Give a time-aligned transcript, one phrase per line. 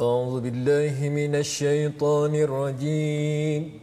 [0.00, 3.80] أعوذ بالله من الشيطان الرجيم.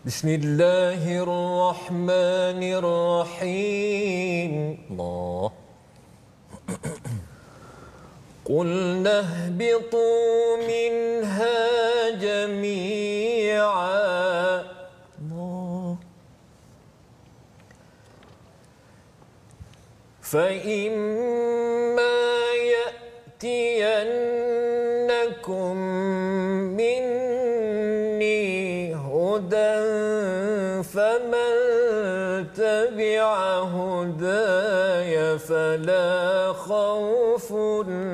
[0.00, 4.52] بسم الله الرحمن الرحيم
[4.88, 5.52] Allah.
[8.48, 11.60] قلنا اهبطوا منها
[12.16, 13.92] جميعا
[20.32, 22.16] فإما
[23.42, 25.76] يأتينكم
[26.76, 29.82] مني هدى
[30.82, 31.52] فمن
[32.52, 33.28] تبع
[33.62, 37.52] هداي فلا خوف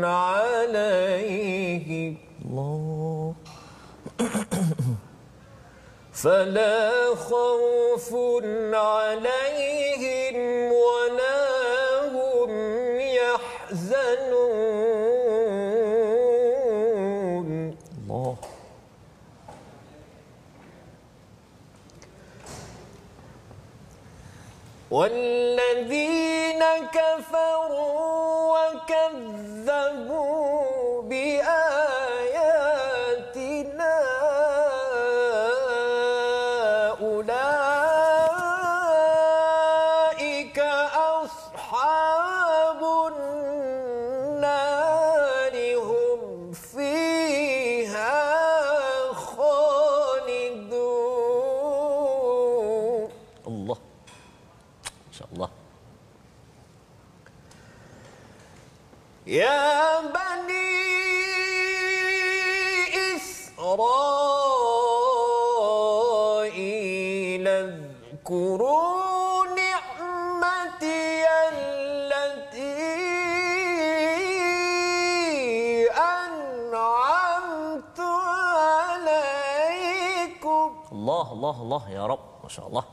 [0.02, 1.48] عليهم
[2.58, 3.34] Allah.
[6.12, 8.14] فلا خوف
[8.74, 10.72] عليهم
[24.90, 28.58] والذين كفروا
[29.58, 30.22] وكذبوا
[31.02, 31.77] بآياتنا
[82.48, 82.87] Ya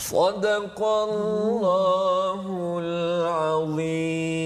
[0.00, 2.42] صدق الله
[2.78, 4.36] العظيم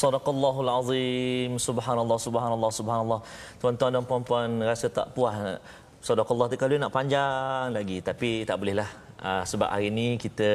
[0.00, 1.50] Sadaqallahul azim.
[1.60, 3.20] Subhanallah, subhanallah, subhanallah.
[3.60, 5.36] Tuan-tuan dan puan-puan rasa tak puas.
[6.00, 8.88] Sadaqallah tu kalau nak panjang lagi tapi tak bolehlah.
[9.25, 10.49] Uh, sebab hari ini kita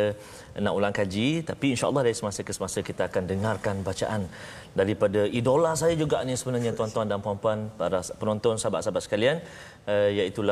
[0.64, 4.22] nak ulang kaji tapi insya-Allah dari semasa ke semasa kita akan dengarkan bacaan
[4.78, 9.36] daripada idola saya juga ni sebenarnya tuan-tuan dan puan-puan para penonton sahabat-sahabat sekalian
[9.90, 10.42] uh, iaitu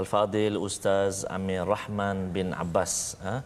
[0.00, 2.92] Al-Fadil Ustaz Amir Rahman bin Abbas.
[3.20, 3.40] Uh,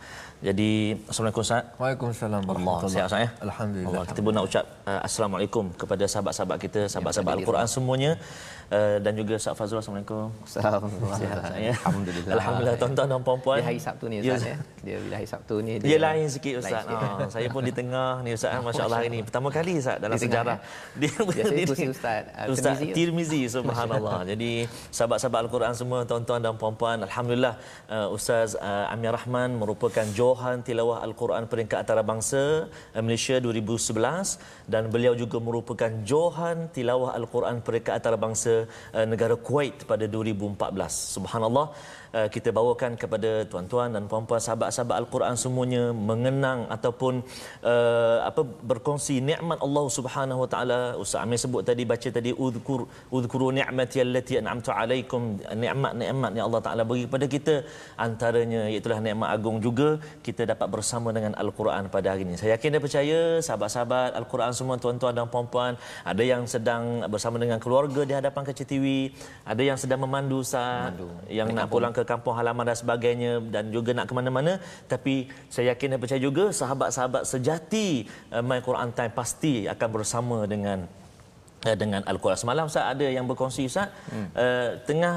[0.47, 0.71] jadi
[1.11, 1.65] Assalamualaikum Ustaz.
[1.83, 3.31] Waalaikumsalam Allah sihat Ustaz ya.
[3.47, 3.91] Alhamdulillah.
[3.91, 8.13] Allah kita pun nak ucap uh, assalamualaikum kepada sahabat-sahabat kita, sahabat-sahabat Al-Quran semuanya
[8.73, 10.33] uh, dan juga Ustaz Fazrul assalamualaikum.
[10.43, 11.13] Assalamualaikum.
[11.13, 11.73] Sihat Ustaz ya.
[11.77, 12.35] Alhamdulillah.
[12.35, 13.59] Alhamdulillah tuan-tuan dan puan-puan.
[13.61, 14.57] Dia hari Sabtu ni Ya, Ustaz ya.
[14.83, 16.83] Dia bila hari Sabtu ni Dia lain sikit lain Ustaz.
[16.83, 16.97] sikit.
[16.99, 20.23] Ha, saya pun di tengah ni Ustaz masya-Allah hari ni pertama kali Ustaz dalam Di
[20.25, 20.57] tengah, sejarah.
[20.57, 20.99] eh?
[21.01, 21.63] Dia Biasanya berdiri.
[21.69, 22.97] kursi Ustaz, uh, Ustaz Tirmizi.
[22.97, 24.19] Tirmizi subhanallah.
[24.33, 24.53] Jadi
[24.91, 27.55] sahabat-sahabat Al-Quran semua tuan-tuan dan puan-puan alhamdulillah
[27.87, 32.67] uh, Ustaz uh, Amir Rahman merupakan Johan Tilawah Al-Quran peringkat antarabangsa
[32.97, 34.41] uh, Malaysia 2011
[34.73, 38.62] dan beliau juga merupakan Johan Tilawah Al-Quran peringkat antarabangsa
[39.13, 41.17] negara Kuwait pada 2014.
[41.17, 41.67] Subhanallah
[42.17, 47.15] uh, kita bawakan kepada tuan-tuan dan puan-puan sahabat-sahabat Al-Quran semuanya mengenang ataupun
[47.73, 50.81] uh, apa berkongsi nikmat Allah Subhanahu Wa Taala.
[51.03, 52.81] Ustaz Amir sebut tadi baca tadi uzkur
[53.17, 55.23] uzkuru ni'mati allati an'amtu alaikum
[55.65, 57.55] nikmat-nikmat yang Allah Taala bagi kepada kita
[58.07, 59.89] antaranya iaitu nikmat agung juga
[60.27, 62.35] kita dapat bersama dengan Al-Quran pada hari ini.
[62.41, 65.73] Saya yakin dan percaya sahabat-sahabat Al-Quran semua tuan-tuan dan puan-puan
[66.13, 68.87] ada yang sedang bersama dengan keluarga di hadapan kaca TV,
[69.53, 70.93] ada yang sedang memandu Ustaz,
[71.39, 74.53] yang nak pulang ke kampung halaman dan sebagainya dan juga nak ke mana-mana
[74.93, 80.39] tapi saya yakin dan percaya juga sahabat-sahabat sejati uh, My Quran Time pasti akan bersama
[80.49, 80.89] dengan
[81.69, 82.39] uh, dengan Al-Quran.
[82.41, 84.29] Semalam Ustaz ada yang berkongsi Ustaz hmm.
[84.35, 85.15] uh, tengah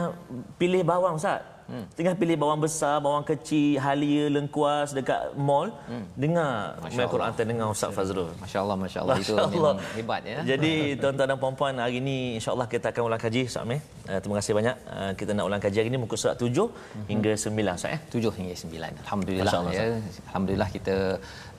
[0.62, 1.86] pilih bawang Ustaz Hmm.
[1.98, 6.06] Tengah pilih bawang besar, bawang kecil, halia, lengkuas dekat mall, hmm.
[6.14, 8.30] dengar main Quran dengan Ustaz Fazrul.
[8.38, 9.74] Masya-Allah, masya-Allah itu Masya Allah.
[9.74, 10.40] memang hebat ya.
[10.52, 13.82] Jadi tuan-tuan dan puan-puan hari ini insya-Allah kita akan ulang kaji Ustaz Amir.
[14.06, 14.76] Uh, terima kasih banyak.
[14.86, 17.06] Uh, kita nak ulang kaji hari ini muka surat 7 Mhm.
[17.12, 18.00] hingga 9 Ustaz ya.
[18.14, 18.94] 7 hingga 9.
[19.06, 19.86] Alhamdulillah Masya Allah, ya.
[20.30, 20.96] Alhamdulillah kita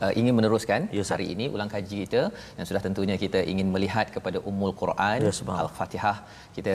[0.04, 1.14] uh, ingin meneruskan Ya, Ustaz.
[1.18, 2.22] hari ini ulang kaji kita
[2.54, 5.66] yang sudah tentunya kita ingin melihat kepada Ummul Quran Ya, subhanallah.
[5.74, 6.16] Al-Fatihah.
[6.54, 6.74] Kita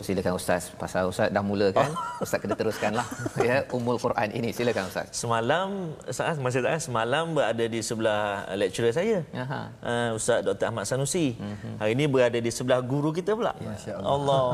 [0.00, 2.24] persilakan ustaz pasal ustaz dah mula kan Oh.
[2.24, 3.04] ustaz kena teruskanlah
[3.36, 8.92] ya Ummul Quran ini silakan ustaz Semalam Ustaz masih tak semalam berada di sebelah lecturer
[8.96, 9.18] saya.
[9.36, 9.60] Aha.
[9.84, 10.66] Uh, Ustaz Dr.
[10.72, 11.36] Ahmad Sanusi.
[11.36, 11.74] Mm-hmm.
[11.80, 13.52] Hari ini berada di sebelah guru kita pula.
[13.60, 14.08] Masya-Allah.
[14.08, 14.44] Allah.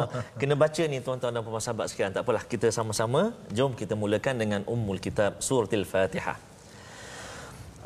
[0.41, 2.13] Kena baca ni tuan-tuan dan puan sahabat sekalian.
[2.17, 6.37] Tak apalah kita sama-sama jom kita mulakan dengan ummul kitab suratul Fatihah.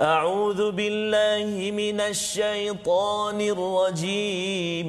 [0.00, 1.44] أعوذ بالله
[1.76, 4.88] من الشيطان الرجيم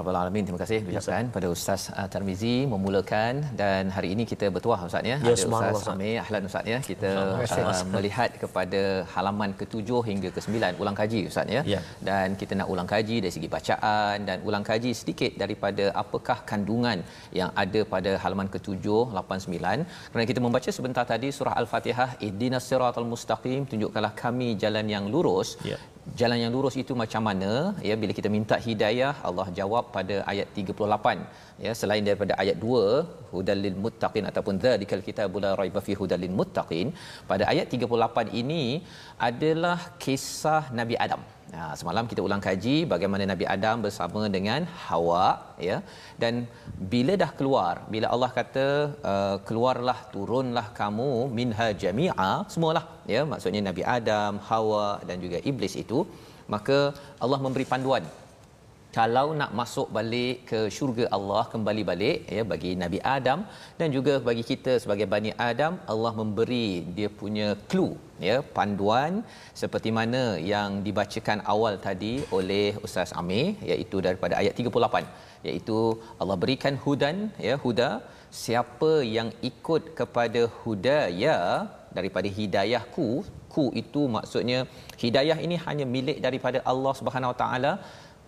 [0.00, 0.44] Rabbal alamin.
[0.46, 5.16] Terima kasih ucapkan pada Ustaz uh, Tarmizi memulakan dan hari ini kita bertuah Ustaz ya.
[5.22, 5.94] Ada Ustaz Ustaz.
[5.94, 6.78] Amir, ahlan Ustaz ya.
[6.90, 7.10] Kita
[7.62, 8.82] uh, melihat kepada
[9.14, 11.62] halaman ke-7 hingga ke-9 ulang kaji Ustaz ya.
[11.74, 11.80] Ya.
[12.08, 17.00] Dan kita nak ulang kaji dari segi bacaan dan ulang kaji sedikit daripada apakah kandungan
[17.40, 18.86] yang ada pada halaman ke-7
[19.18, 19.86] 8 9.
[20.12, 25.50] Kerana kita membaca sebentar tadi surah Al-Fatihah ihdinas siratal mustaqim tunjukkanlah kami jalan yang lurus.
[25.72, 25.78] Ya.
[26.20, 27.52] Jalan yang lurus itu macam mana?
[27.88, 31.62] Ya bila kita minta hidayah, Allah jawab pada ayat 38.
[31.64, 36.22] Ya selain daripada ayat 2 hudal lil muttaqin ataupun dzalikal kitabul la raiba fi hudal
[36.24, 36.90] lil muttaqin.
[37.30, 38.64] Pada ayat 38 ini
[39.30, 41.22] adalah kisah Nabi Adam.
[41.54, 45.26] Ha, semalam kita ulang kaji bagaimana Nabi Adam bersama dengan Hawa
[45.66, 45.76] ya
[46.22, 46.34] dan
[46.92, 48.66] bila dah keluar bila Allah kata
[49.12, 52.84] uh, keluarlah turunlah kamu minha jami'a semualah
[53.14, 56.00] ya maksudnya Nabi Adam Hawa dan juga iblis itu
[56.54, 56.78] maka
[57.24, 58.02] Allah memberi panduan
[58.96, 63.40] kalau nak masuk balik ke syurga Allah kembali balik ya bagi Nabi Adam
[63.78, 67.94] dan juga bagi kita sebagai Bani Adam Allah memberi dia punya clue
[68.28, 69.12] ya panduan
[69.62, 70.22] seperti mana
[70.52, 75.78] yang dibacakan awal tadi oleh Ustaz Amir iaitu daripada ayat 38 iaitu
[76.20, 77.16] Allah berikan hudan
[77.48, 77.90] ya huda
[78.44, 81.36] siapa yang ikut kepada hudaya
[81.98, 83.08] daripada hidayahku
[83.54, 84.58] ku itu maksudnya
[85.02, 87.72] hidayah ini hanya milik daripada Allah Subhanahu Wa Taala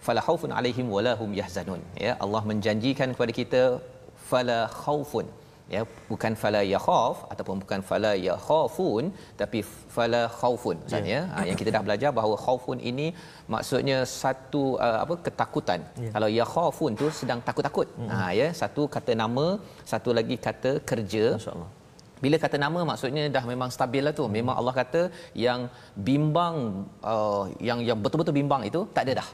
[0.07, 3.63] fala khaufun alaihim wala hum yahzanun ya Allah menjanjikan kepada kita
[4.31, 5.29] fala khaufun
[5.75, 9.05] ya bukan fala yakhaf ataupun bukan fala yakhafun
[9.41, 9.59] tapi
[9.95, 11.41] fala khaufun maksudnya yeah.
[11.41, 13.07] ha, yang kita dah belajar bahawa khaufun ini
[13.55, 16.13] maksudnya satu uh, apa ketakutan yeah.
[16.15, 18.09] kalau yakhafun tu sedang takut-takut mm.
[18.13, 19.47] ha ya satu kata nama
[19.93, 21.71] satu lagi kata kerja insyaallah
[22.25, 24.25] bila kata nama maksudnya dah memang stabil lah tu.
[24.37, 25.03] Memang Allah kata
[25.47, 25.61] yang
[26.09, 26.57] bimbang
[27.13, 29.29] uh, yang yang betul-betul bimbang itu tak ada dah.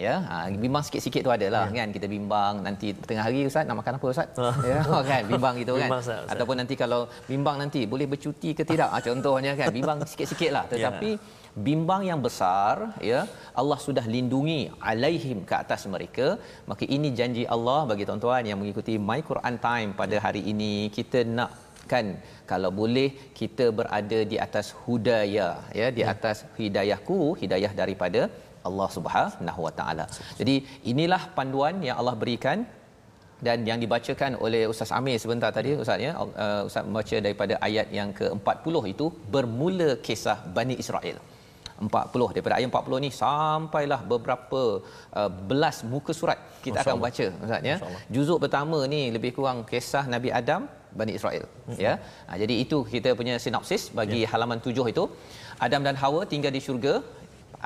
[0.00, 1.76] Ya, ha, bimbang sikit-sikit tu ada lah ya.
[1.78, 1.88] kan.
[1.96, 4.28] Kita bimbang nanti tengah hari Ustaz nak makan apa Ustaz?
[4.70, 4.80] ya,
[5.10, 5.88] kan bimbang gitu kan.
[5.88, 6.32] Bimbang, Ustaz, Ustaz.
[6.32, 7.00] Ataupun nanti kalau
[7.32, 8.88] bimbang nanti boleh bercuti ke tidak?
[8.94, 10.64] Ha, contohnya kan bimbang sikit-sikit lah.
[10.72, 11.22] Tetapi ya.
[11.68, 12.74] bimbang yang besar
[13.10, 13.20] ya
[13.60, 16.28] Allah sudah lindungi alaihim ke atas mereka
[16.70, 21.20] maka ini janji Allah bagi tuan-tuan yang mengikuti My Quran Time pada hari ini kita
[21.38, 21.50] nak
[21.92, 22.06] kan
[22.50, 25.48] kalau boleh kita berada di atas hudaya
[25.80, 28.22] ya di atas hidayahku hidayah daripada
[28.68, 30.04] Allah Subhanahu Wa Taala.
[30.40, 30.54] Jadi
[30.92, 32.58] inilah panduan yang Allah berikan
[33.46, 37.88] dan yang dibacakan oleh Ustaz Amir sebentar tadi Ustaz ya uh, Ustaz membaca daripada ayat
[37.98, 41.18] yang ke-40 itu bermula kisah Bani Israel.
[41.88, 44.62] 40 daripada ayat 40 ni sampailah beberapa
[45.20, 47.04] uh, belas muka surat kita Masya akan Allah.
[47.06, 47.76] baca Ustaz ya.
[48.14, 51.44] Juzuk pertama ni lebih kurang kisah Nabi Adam Bani Israel
[51.84, 51.94] ya.
[52.28, 54.30] Ha, jadi itu kita punya sinopsis bagi ya.
[54.32, 55.04] halaman 7 itu.
[55.66, 56.94] Adam dan Hawa tinggal di syurga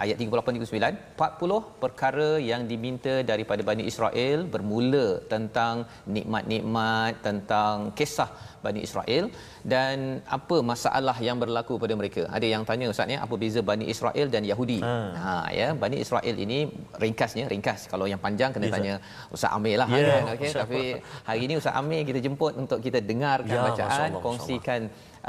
[0.02, 5.86] ayat 38 39 40 perkara yang diminta daripada Bani Israel bermula tentang
[6.16, 8.30] nikmat-nikmat tentang kisah
[8.64, 9.24] Bani Israel
[9.72, 9.96] dan
[10.36, 12.22] apa masalah yang berlaku pada mereka.
[12.36, 14.78] Ada yang tanya ustaz ni apa beza Bani Israel dan Yahudi?
[14.86, 16.58] Ha, ha ya, Bani Israel ini
[17.04, 17.80] ringkasnya ringkas.
[17.92, 18.94] Kalau yang panjang kena yes, tanya
[19.34, 20.22] Ustaz Amir lah yeah, kan.
[20.34, 20.82] Okey, tapi
[21.28, 24.80] hari ini Ustaz Amir kita jemput untuk kita dengarkan ya, bacaan, kongsikan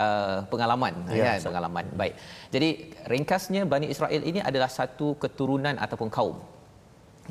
[0.05, 1.85] uh, pengalaman ya, kan, pengalaman.
[2.01, 2.13] Baik.
[2.53, 2.69] Jadi
[3.13, 6.37] ringkasnya Bani Israel ini adalah satu keturunan ataupun kaum.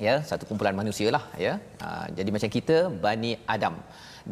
[0.06, 1.54] Ya satu kumpulan manusia lah ya.
[1.86, 3.76] Uh, jadi macam kita Bani Adam.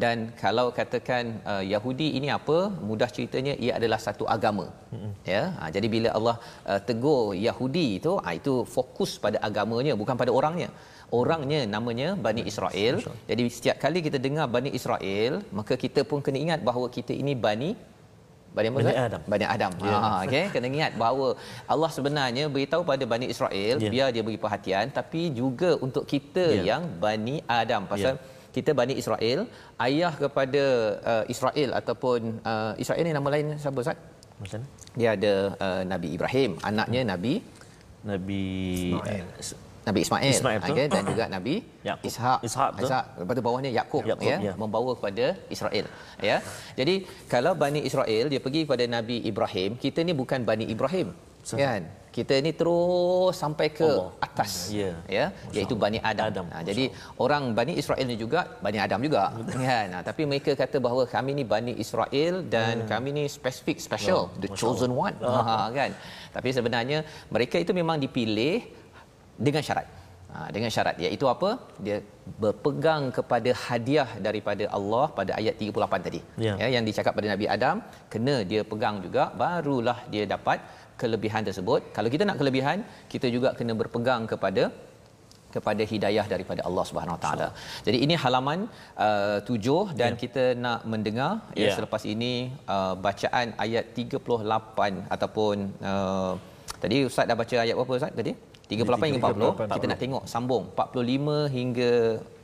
[0.01, 2.57] Dan kalau katakan uh, Yahudi ini apa
[2.89, 4.65] mudah ceritanya ia adalah satu agama.
[4.93, 5.11] Mm-hmm.
[5.33, 6.35] ya ha, jadi bila Allah
[6.71, 10.69] uh, tegur Yahudi itu ha, itu fokus pada agamanya bukan pada orangnya.
[11.19, 12.95] Orangnya namanya Bani Israel.
[13.29, 17.35] Jadi setiap kali kita dengar Bani Israel maka kita pun kena ingat bahawa kita ini
[17.47, 17.69] Bani
[18.57, 19.21] Bani, Bani Adam.
[19.33, 19.71] Bani Adam.
[19.81, 19.97] Ya.
[19.97, 20.43] Ha, okay.
[20.53, 21.27] Kena ingat bahawa
[21.73, 23.91] Allah sebenarnya beritahu pada Bani Israel ya.
[23.93, 26.63] biar dia beri perhatian tapi juga untuk kita ya.
[26.69, 27.83] yang Bani Adam.
[27.93, 29.39] Pasal ya kita Bani Israel
[29.81, 30.63] ayah kepada
[31.11, 33.97] uh, Israel ataupun uh, Israel ni nama lain siapa Ustaz?
[34.37, 34.61] Macam
[34.93, 37.01] Dia ada uh, Nabi Ibrahim, anaknya.
[37.01, 37.33] Nabi
[38.05, 38.43] Nabi
[38.93, 39.72] Ismail.
[39.87, 41.55] Nabi Ismail, Ismail okay, dan juga Nabi
[41.87, 42.07] Yaqub.
[42.09, 42.39] Ishak.
[42.47, 43.05] Ishak, Ishak.
[43.19, 44.15] Lepas tu bawahnya Yakub ya,
[44.47, 45.25] ya, membawa kepada
[45.55, 45.85] Israel.
[46.29, 46.37] Ya.
[46.79, 46.95] Jadi
[47.33, 51.09] kalau Bani Israel dia pergi kepada Nabi Ibrahim, kita ni bukan Bani Ibrahim.
[51.43, 51.83] So, kan?
[52.13, 54.09] kita ni terus sampai ke Allah.
[54.27, 55.25] atas ya ya
[55.55, 56.45] iaitu Bani Adam, Adam.
[56.53, 56.85] Ha, jadi
[57.25, 61.31] orang Bani Israel ni juga Bani Adam juga kan ha, tapi mereka kata bahawa kami
[61.39, 62.89] ni Bani Israel dan hmm.
[62.93, 65.91] kami ni spesifik special oh, the chosen one ha, kan
[66.35, 67.01] tapi sebenarnya
[67.33, 68.57] mereka itu memang dipilih
[69.47, 69.87] dengan syarat
[70.35, 71.49] Ha, dengan syarat iaitu apa?
[71.85, 71.97] Dia
[72.43, 76.21] berpegang kepada hadiah daripada Allah pada ayat 38 tadi.
[76.45, 76.53] Ya.
[76.61, 77.75] ya yang dicakap pada Nabi Adam,
[78.13, 80.57] kena dia pegang juga barulah dia dapat
[81.01, 81.81] kelebihan tersebut.
[81.97, 82.81] Kalau kita nak kelebihan,
[83.13, 84.63] kita juga kena berpegang kepada
[85.55, 87.47] kepada hidayah daripada Allah Subhanahu Wa Taala.
[87.87, 88.59] Jadi ini halaman
[89.07, 90.19] uh, 7 dan yeah.
[90.23, 91.69] kita nak mendengar yeah.
[91.69, 92.33] ya selepas ini
[92.75, 95.55] uh, bacaan ayat 38 ataupun
[95.91, 96.33] uh,
[96.81, 98.33] tadi ustaz dah baca ayat berapa ustaz tadi?
[98.71, 99.75] 38 hingga 40.
[99.75, 101.91] Kita nak tengok sambung 45 hingga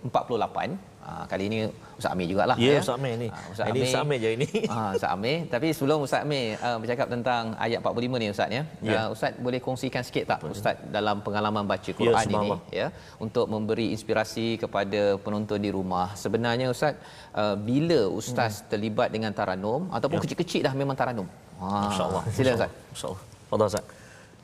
[0.04, 0.90] 48.
[1.10, 1.60] Ha, kali ini
[1.98, 2.56] Ustaz Amir jugalah.
[2.62, 2.80] Ya, ya.
[2.86, 3.28] Ustaz Amir ni.
[3.34, 4.48] Ha, Ustaz Amir, Ustaz Amir je ini.
[4.72, 5.38] Ha, Ustaz Amir.
[5.54, 8.64] Tapi sebelum Ustaz Amir uh, bercakap tentang ayat 45 ni Ustaz ya.
[8.86, 9.00] ya.
[9.00, 12.50] Uh, Ustaz boleh kongsikan sikit tak Ustaz dalam pengalaman baca Quran ya, ini
[12.80, 12.88] ya
[13.26, 16.08] untuk memberi inspirasi kepada penonton di rumah.
[16.24, 16.94] Sebenarnya Ustaz
[17.34, 18.66] uh, bila Ustaz hmm.
[18.72, 20.24] terlibat dengan taranum ataupun ya.
[20.24, 21.28] kecil-kecil dah memang taranum.
[21.58, 22.24] Ha, Masya-Allah.
[22.38, 22.72] Sila Ustaz.
[22.94, 23.22] Masya-Allah.
[23.50, 23.86] Fadhal Ustaz.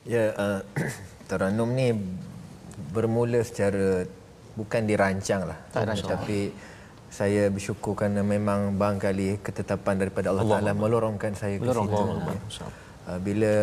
[0.06, 0.60] Ya, uh,
[1.26, 1.92] taranum ni
[2.94, 4.06] bermula secara
[4.56, 6.50] bukan dirancang lah tapi
[7.16, 11.94] saya bersyukur kerana memang barangkali ketetapan daripada Allah, Allah Taala melorongkan saya ke situ.
[11.94, 12.68] Ya.
[13.06, 13.54] Uh, bila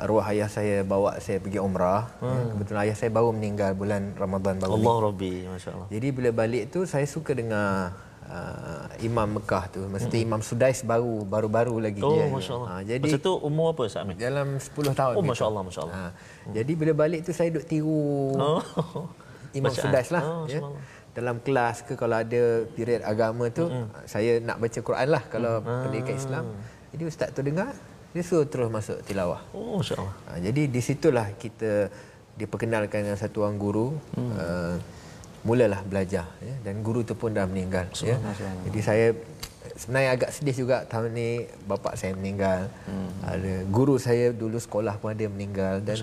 [0.00, 2.24] arwah ayah saya bawa saya pergi umrah, hmm.
[2.24, 4.80] Ya, kebetulan ayah saya baru meninggal bulan Ramadan baru.
[4.80, 4.96] Allah.
[5.12, 5.88] Rabbi, masya-Allah.
[5.92, 7.92] Jadi bila balik tu saya suka dengar
[8.30, 10.26] uh, Imam Mekah tu, mesti hmm.
[10.30, 12.24] Imam Sudais baru baru-baru lagi oh, dia.
[12.30, 12.68] Oh, masya-Allah.
[12.70, 14.14] Ha, jadi Masa tu umur apa Sa'min?
[14.14, 15.14] Dalam 10 tahun.
[15.18, 15.94] Oh, masya-Allah, masya-Allah.
[15.98, 16.52] Ha, hmm.
[16.54, 18.62] Jadi bila balik tu saya duk tiru oh.
[19.58, 19.82] Imam Bacaan.
[19.82, 20.22] Sudais lah.
[20.22, 20.62] Oh, ya.
[21.10, 24.06] Dalam kelas ke kalau ada period agama tu mm-hmm.
[24.06, 25.82] saya nak baca Quran lah kalau mm-hmm.
[25.82, 26.44] pendidikan Islam.
[26.94, 27.74] Jadi ustaz tu dengar
[28.10, 29.42] dia suruh terus masuk tilawah.
[29.50, 30.14] Oh insya-Allah.
[30.30, 31.90] Ha, jadi di situlah kita
[32.38, 34.32] diperkenalkan dengan satu orang guru mm.
[34.38, 34.74] uh,
[35.40, 38.16] mulalah belajar ya dan guru tu pun dah meninggal ya.
[38.68, 39.06] Jadi saya
[39.76, 42.68] sebenarnya agak sedih juga tahun ni bapa saya meninggal.
[42.84, 43.10] Hmm.
[43.24, 45.96] Ada guru saya dulu sekolah pun ada meninggal dan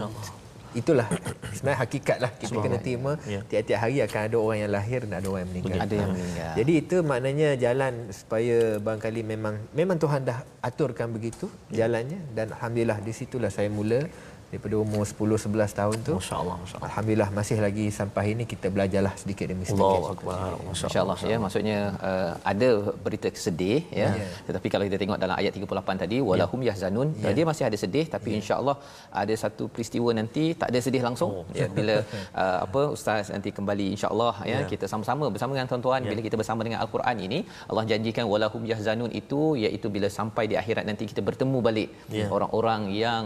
[0.75, 1.07] itulah
[1.55, 3.41] sebenarnya hakikat lah kita kena terima ya.
[3.49, 5.77] tiap-tiap hari akan ada orang yang lahir dan ada orang yang meninggal.
[5.81, 6.53] Ada yang meninggal.
[6.59, 11.85] Jadi itu maknanya jalan supaya barangkali memang memang Tuhan dah aturkan begitu ya.
[11.85, 14.05] jalannya dan alhamdulillah di situlah saya mula
[14.51, 19.13] daripada umur 10 11 tahun tu masyaallah masyaallah alhamdulillah masih lagi sampai ini kita belajarlah
[19.21, 22.69] sedikit demi sedikit Allahu akbar masyaallah ya maksudnya uh, ada
[23.05, 24.29] berita sedih ya yeah.
[24.47, 26.69] tetapi kalau kita tengok dalam ayat 38 tadi walahum yeah.
[26.69, 27.35] yahzanun yeah.
[27.39, 28.39] dia masih ada sedih tapi yeah.
[28.39, 28.77] insyaallah
[29.23, 31.45] ada satu peristiwa nanti tak ada sedih langsung oh.
[31.59, 31.97] ya bila
[32.43, 34.63] uh, apa ustaz nanti kembali insyaallah ya yeah.
[34.71, 36.11] kita sama-sama bersama dengan tuan-tuan yeah.
[36.13, 40.57] bila kita bersama dengan al-Quran ini Allah janjikan walahum yahzanun itu iaitu bila sampai di
[40.63, 42.31] akhirat nanti kita bertemu balik yeah.
[42.37, 43.23] orang-orang yang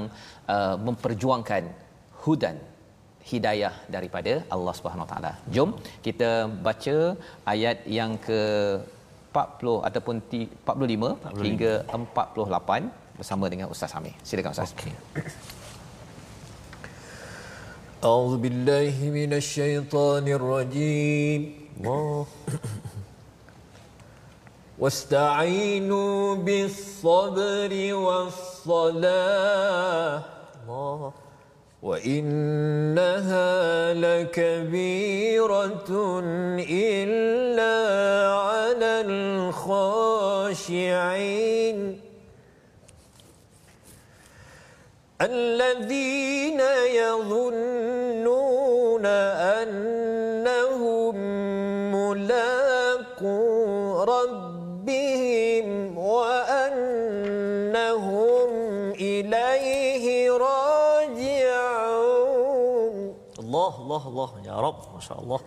[0.54, 1.64] uh, memperjuangkan
[2.24, 2.56] hudan
[3.30, 5.32] hidayah daripada Allah Subhanahu Wa Taala.
[5.54, 5.70] Jom
[6.06, 6.30] kita
[6.66, 6.96] baca
[7.54, 8.40] ayat yang ke
[9.36, 14.14] 40 ataupun 45, 45 hingga 48 bersama dengan Ustaz Hamid.
[14.28, 14.72] Silakan Ustaz.
[14.78, 14.94] Okay.
[18.04, 21.40] أعوذ بالله من الشيطان الرجيم
[21.80, 22.26] الله
[24.78, 27.72] واستعينوا بالصبر
[28.06, 29.16] والصلاة
[30.63, 31.13] الله.
[31.83, 33.49] وإنها
[33.93, 35.89] لكبيرة
[36.69, 37.75] إلا
[38.33, 40.81] على الخاشعين.
[45.21, 46.61] الذين
[46.95, 47.90] يظنون
[64.61, 65.39] رب ما شاء الله.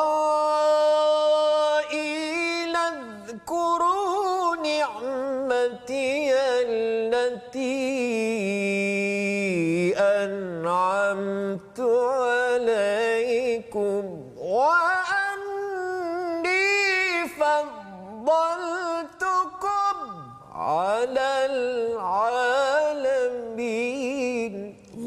[2.76, 6.32] اذكروا نعمتي
[6.64, 8.57] التي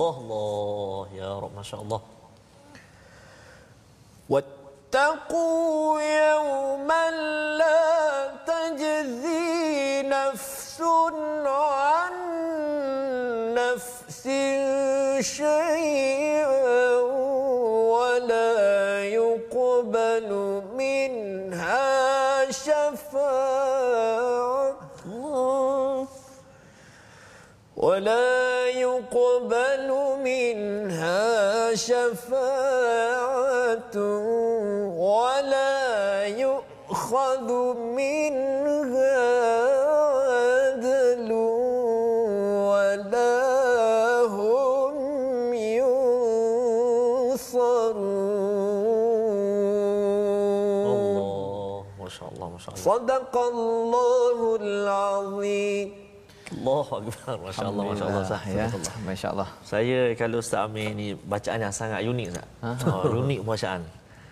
[0.01, 2.01] Allah Allah ya Rabb masya-Allah
[4.31, 7.05] واتقوا يوما
[7.59, 10.81] لا تجزي نفس
[11.45, 12.13] عن
[13.53, 14.23] نفس
[15.19, 16.95] شيئا
[17.93, 18.55] ولا
[19.05, 20.29] يقبل
[20.73, 21.91] منها
[22.51, 23.51] شفاعة.
[27.77, 28.50] ولا
[29.01, 29.89] يقبل
[30.23, 33.15] منها شفاعة
[34.97, 37.49] ولا يؤخذ
[37.97, 39.19] منها
[40.29, 41.31] عدل
[42.69, 43.41] ولا
[44.29, 44.93] هم
[45.53, 46.21] ينصرون.
[50.91, 56.00] Allah masya-Allah masya-Allah صدق الله العظيم.
[56.61, 58.41] Allahu akbar masya-Allah masya-Allah Ustaz.
[58.45, 59.05] ya Subhanallah.
[59.09, 62.47] masya-Allah Saya kalau Ustaz Amir ni bacaan yang sangat unik Ustaz.
[62.85, 63.81] Oh, unik bacaan.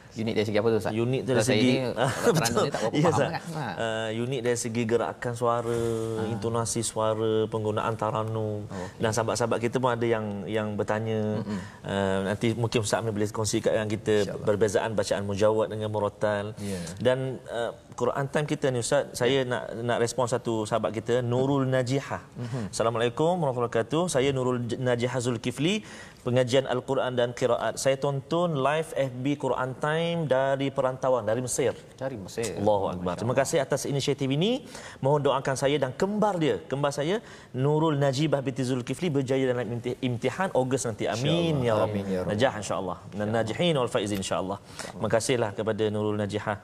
[0.09, 1.77] Unik dari segi apa tu ustaz Unik tu dari segi ini
[2.73, 3.29] tak berapa Ya, faham Ustaz.
[3.29, 3.65] kan ha.
[3.77, 5.81] Uh, unik dari segi gerakan suara,
[6.27, 8.65] intonasi suara, penggunaan taranum
[8.97, 11.45] dan sahabat-sahabat kita pun ada yang yang bertanya
[11.85, 16.57] uh, nanti mungkin Ustaz Amir boleh kongsikan dengan kita perbezaan bacaan mujawad dengan murattal.
[16.57, 16.79] Ya.
[16.97, 21.67] Dan uh, Quran time kita ni Ustaz, saya nak nak respon satu sahabat kita Nurul
[21.67, 22.23] Najihah.
[22.71, 24.03] Assalamualaikum warahmatullahi wabarakatuh.
[24.07, 25.83] Saya Nurul Najihah Zulkifli,
[26.29, 27.81] pengajian Al-Quran dan qiraat.
[27.81, 31.73] Saya tonton live FB Quran Time dari perantauan dari Mesir.
[31.97, 33.17] dari Mesir Allahu Akbar.
[33.17, 34.61] Terima kasih atas inisiatif ini.
[35.01, 37.17] Mohon doakan saya dan kembar dia, kembar saya
[37.57, 41.09] Nurul Najibah binti Zulkifli berjaya dalam imti- imtihan Ogos nanti.
[41.09, 41.89] Amin ya Rabb.
[41.89, 42.29] Amin ya Rabb.
[42.29, 42.97] Najah insya-Allah.
[43.17, 44.61] Dan najihin wal faizin insya-Allah.
[44.93, 46.57] Terima kasihlah kepada Nurul Najihah.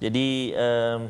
[0.00, 1.00] Jadi um,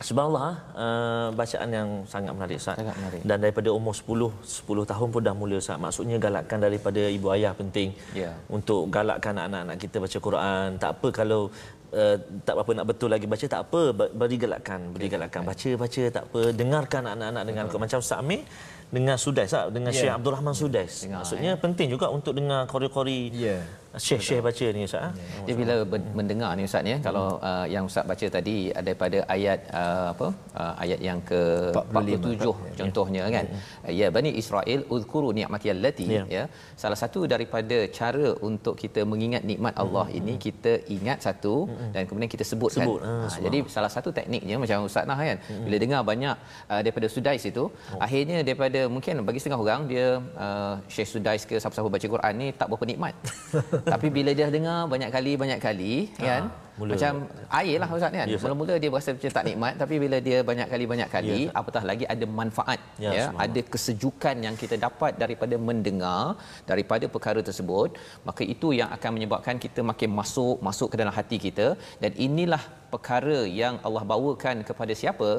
[0.00, 2.76] Subhanallah uh, bacaan yang sangat menarik Ustaz.
[2.80, 3.20] Sangat menarik.
[3.20, 5.76] Dan daripada umur 10 10 tahun pun dah mula Ustaz.
[5.76, 7.92] Maksudnya galakkan daripada ibu ayah penting.
[8.16, 8.32] Ya.
[8.48, 10.66] Untuk galakkan anak-anak kita baca Quran.
[10.80, 11.52] Tak apa kalau
[11.92, 12.16] uh,
[12.48, 15.44] tak apa nak betul lagi baca tak apa beri galakkan, beri galakkan.
[15.44, 16.40] Baca baca tak apa.
[16.56, 18.40] Dengarkan anak-anak dengan macam Ustaz Amir
[18.88, 19.98] dengan Sudais dengan Ya.
[20.00, 20.92] Syekh Abdul Rahman Sudais.
[21.04, 23.60] Dengar, Maksudnya penting juga untuk dengar kori-kori Ya.
[23.96, 25.02] Syekh-syekh baca ni Ustaz.
[25.02, 25.12] ah.
[25.42, 25.74] Dia bila
[26.14, 27.02] mendengar ni ustaz ni Hmm.
[27.02, 31.40] kalau uh, yang ustaz baca tadi ada daripada ayat uh, apa uh, ayat yang ke
[31.74, 33.44] 45, 47 contohnya kan
[33.90, 36.14] ya bani Israel uzkuru ni'mati allati Hmm.
[36.16, 36.22] Ya.
[36.36, 41.54] ya salah satu daripada cara untuk kita mengingat nikmat Allah ini kita ingat satu
[41.94, 42.86] dan kemudian kita sebutkan Hmm.
[42.86, 43.42] Sebut, ah, ha, subhanallah.
[43.46, 46.36] jadi salah satu tekniknya macam ustaz Nah kan bila dengar banyak
[46.70, 47.64] uh, daripada Sudais itu
[47.98, 52.48] akhirnya daripada mungkin bagi setengah orang dia uh, Syekh Sudais ke siapa-siapa baca Quran ni
[52.52, 53.14] tak berapa nikmat
[53.92, 56.42] tapi bila dia dengar banyak kali banyak kali kan
[56.80, 56.92] mula.
[56.94, 57.12] macam
[57.60, 58.42] air lah ustaz kan Ya, Ustaz.
[58.44, 61.58] mula-mula dia berasa macam tak nikmat tapi bila dia banyak kali banyak kali Ya, Ustaz.
[61.60, 63.44] apatah lagi ada manfaat Ya, ya, subhanallah.
[63.44, 66.22] ada kesejukan yang kita dapat daripada mendengar
[66.70, 67.90] daripada perkara tersebut
[68.28, 71.66] maka itu yang akan menyebabkan kita makin masuk masuk ke dalam hati kita
[72.04, 72.62] dan inilah
[72.94, 75.30] perkara yang Allah bawakan kepada siapa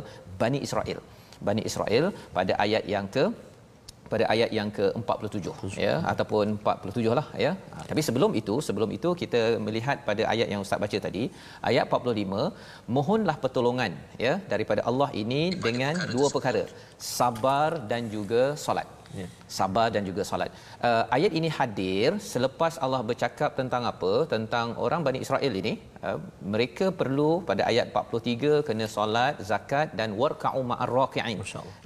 [0.41, 0.99] Bani Israel
[1.47, 2.06] Bani Israel
[2.38, 3.23] pada ayat yang ke
[4.12, 5.47] pada ayat yang ke-47
[5.86, 7.52] ya ataupun 47 lah ya.
[7.74, 11.24] Ha, Tapi sebelum itu sebelum itu kita melihat pada ayat yang ustaz baca tadi
[11.71, 13.93] ayat 45 mohonlah pertolongan
[14.26, 16.63] ya daripada Allah ini dengan dua perkara
[17.17, 19.00] sabar dan juga solat.
[19.19, 19.28] Ya.
[19.58, 20.52] Sabar dan juga solat.
[20.88, 24.12] Uh, ayat ini hadir selepas Allah bercakap tentang apa?
[24.34, 25.74] Tentang orang Bani Israel ini.
[26.08, 26.17] Uh,
[26.54, 31.39] mereka perlu pada ayat 43 kena solat, zakat dan warka'u ma'ar raki'in.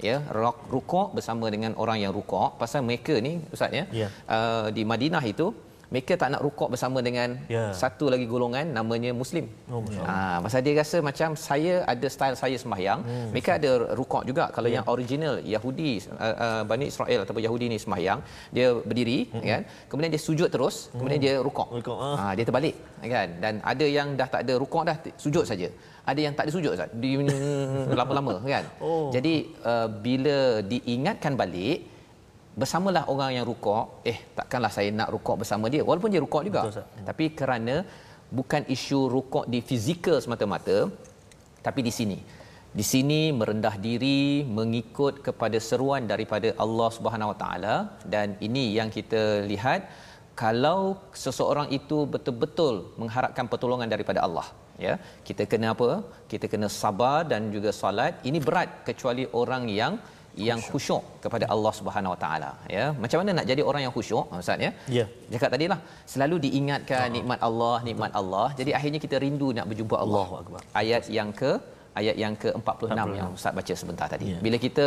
[0.08, 3.84] Ya, rak rukuk bersama dengan orang yang rukuk pasal mereka ni ustaz ya.
[4.02, 4.08] Ya.
[4.36, 5.48] Uh, di Madinah itu
[5.92, 7.70] mereka tak nak rukuk bersama dengan Ya.
[7.82, 9.46] satu lagi golongan namanya muslim.
[9.70, 13.28] Oh, Ah, pasal dia rasa macam saya ada style saya sembahyang, hmm.
[13.32, 14.44] mereka ada rukuk juga.
[14.56, 14.74] Kalau Ya.
[14.78, 18.18] yang original Yahudi uh, uh, Bani Israel ataupun Yahudi ni sembahyang,
[18.56, 19.44] dia berdiri hmm.
[19.50, 19.62] kan.
[19.90, 21.68] Kemudian dia sujud terus, kemudian dia rukuk.
[21.78, 22.16] Rukuk, ah.
[22.20, 22.74] Ah, dia terbalik
[23.14, 23.28] kan.
[23.42, 25.70] Dan ada yang dah tak ada rukuk dah sujud saja.
[26.06, 26.90] Ada yang tak ada sujud Ustaz.
[27.02, 27.10] Di
[28.00, 28.64] lama-lama kan.
[28.82, 29.10] Oh.
[29.14, 29.34] Jadi
[29.66, 31.95] uh, bila diingatkan balik
[32.60, 36.62] bersamalah orang yang rukuk eh takkanlah saya nak rukuk bersama dia walaupun dia rukuk juga.
[36.64, 37.06] Betul, Ustaz.
[37.08, 37.74] tapi kerana
[38.38, 40.78] bukan isu rukuk di fizikal semata-mata
[41.66, 42.18] tapi di sini.
[42.78, 47.74] Di sini merendah diri mengikut kepada seruan daripada Allah Subhanahu Wa Taala
[48.14, 49.80] dan ini yang kita lihat
[50.42, 50.80] kalau
[51.24, 54.46] seseorang itu betul-betul mengharapkan pertolongan daripada Allah
[54.86, 54.94] ya
[55.28, 55.90] kita kena apa?
[56.32, 58.20] Kita kena sabar dan juga solat.
[58.28, 59.94] Ini berat kecuali orang yang
[60.48, 64.24] yang khusyuk kepada Allah Subhanahu Wa Taala ya macam mana nak jadi orang yang khusyuk
[64.40, 65.04] ustaz ya Ya.
[65.34, 65.78] cakap tadilah
[66.14, 70.26] selalu diingatkan nikmat Allah nikmat Allah jadi akhirnya kita rindu nak berjumpa Allah
[70.82, 71.52] ayat yang ke
[72.00, 74.38] ayat yang ke-46 yang ustaz baca sebentar tadi Ya.
[74.46, 74.86] bila kita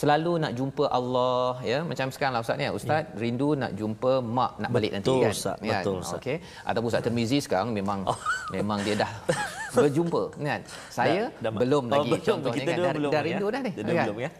[0.00, 4.52] selalu nak jumpa Allah ya macam sekarang lah ustaz ni ustaz rindu nak jumpa mak
[4.62, 5.56] nak balik nanti Betul, kan Ustaz.
[5.56, 5.70] Kan?
[5.72, 6.18] Betul, Ustaz.
[6.20, 6.36] okey
[6.68, 8.00] ataupun ustaz Tirmizi sekarang memang
[8.56, 9.10] memang dia dah
[9.80, 10.60] berjumpa kan
[10.92, 12.26] saya Dah- dah- belum oh, lagi belum.
[12.28, 13.26] contohnya kan dah, belum dah ya.
[13.28, 13.84] rindu dah ni kan?
[14.04, 14.30] belum, ya.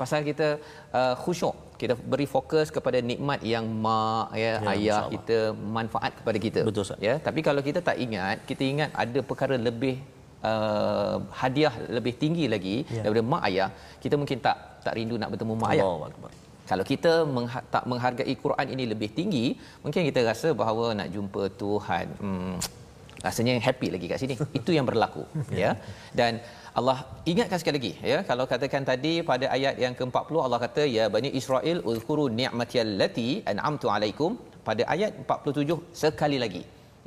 [0.00, 0.46] Pasal kita
[0.98, 5.36] uh, khusyuk kita beri fokus kepada nikmat yang mak ya, Ya, ayah kita
[5.76, 7.00] manfaat kepada kita Betul, Ustaz.
[7.08, 9.96] ya tapi kalau kita tak ingat kita ingat ada perkara lebih
[10.50, 13.02] uh, hadiah lebih tinggi lagi Ya.
[13.04, 13.68] daripada mak ayah
[14.04, 14.56] kita mungkin tak
[14.86, 16.30] tak rindu nak bertemu mak ayah Allahu Akbar.
[16.70, 19.46] kalau kita mengha- tak menghargai Quran ini lebih tinggi
[19.84, 22.54] mungkin kita rasa bahawa nak jumpa Tuhan hmm,
[23.24, 24.34] rasanya happy lagi kat sini.
[24.58, 25.24] Itu yang berlaku
[25.62, 25.70] ya.
[26.20, 26.40] Dan
[26.78, 26.98] Allah
[27.32, 28.18] ingatkan sekali lagi ya.
[28.30, 33.88] Kalau katakan tadi pada ayat yang ke-40 Allah kata ya bani Israel uzkuru ni'matiyallati an'amtu
[33.96, 34.32] alaikum.
[34.68, 36.62] Pada ayat 47 sekali lagi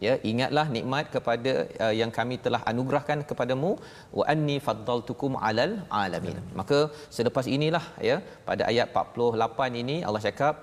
[0.05, 3.71] ya ingatlah nikmat kepada uh, yang kami telah anugerahkan kepadamu
[4.19, 6.37] wa anni faddaltukum alal alamin.
[6.59, 6.79] Maka
[7.17, 8.17] selepas inilah ya
[8.49, 10.55] pada ayat 48 ini Allah cakap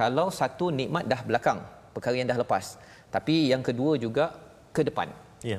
[0.00, 1.60] kalau satu nikmat dah belakang
[1.94, 2.66] perkara yang dah lepas
[3.14, 4.24] tapi yang kedua juga
[4.76, 5.08] ke depan
[5.52, 5.58] Ya.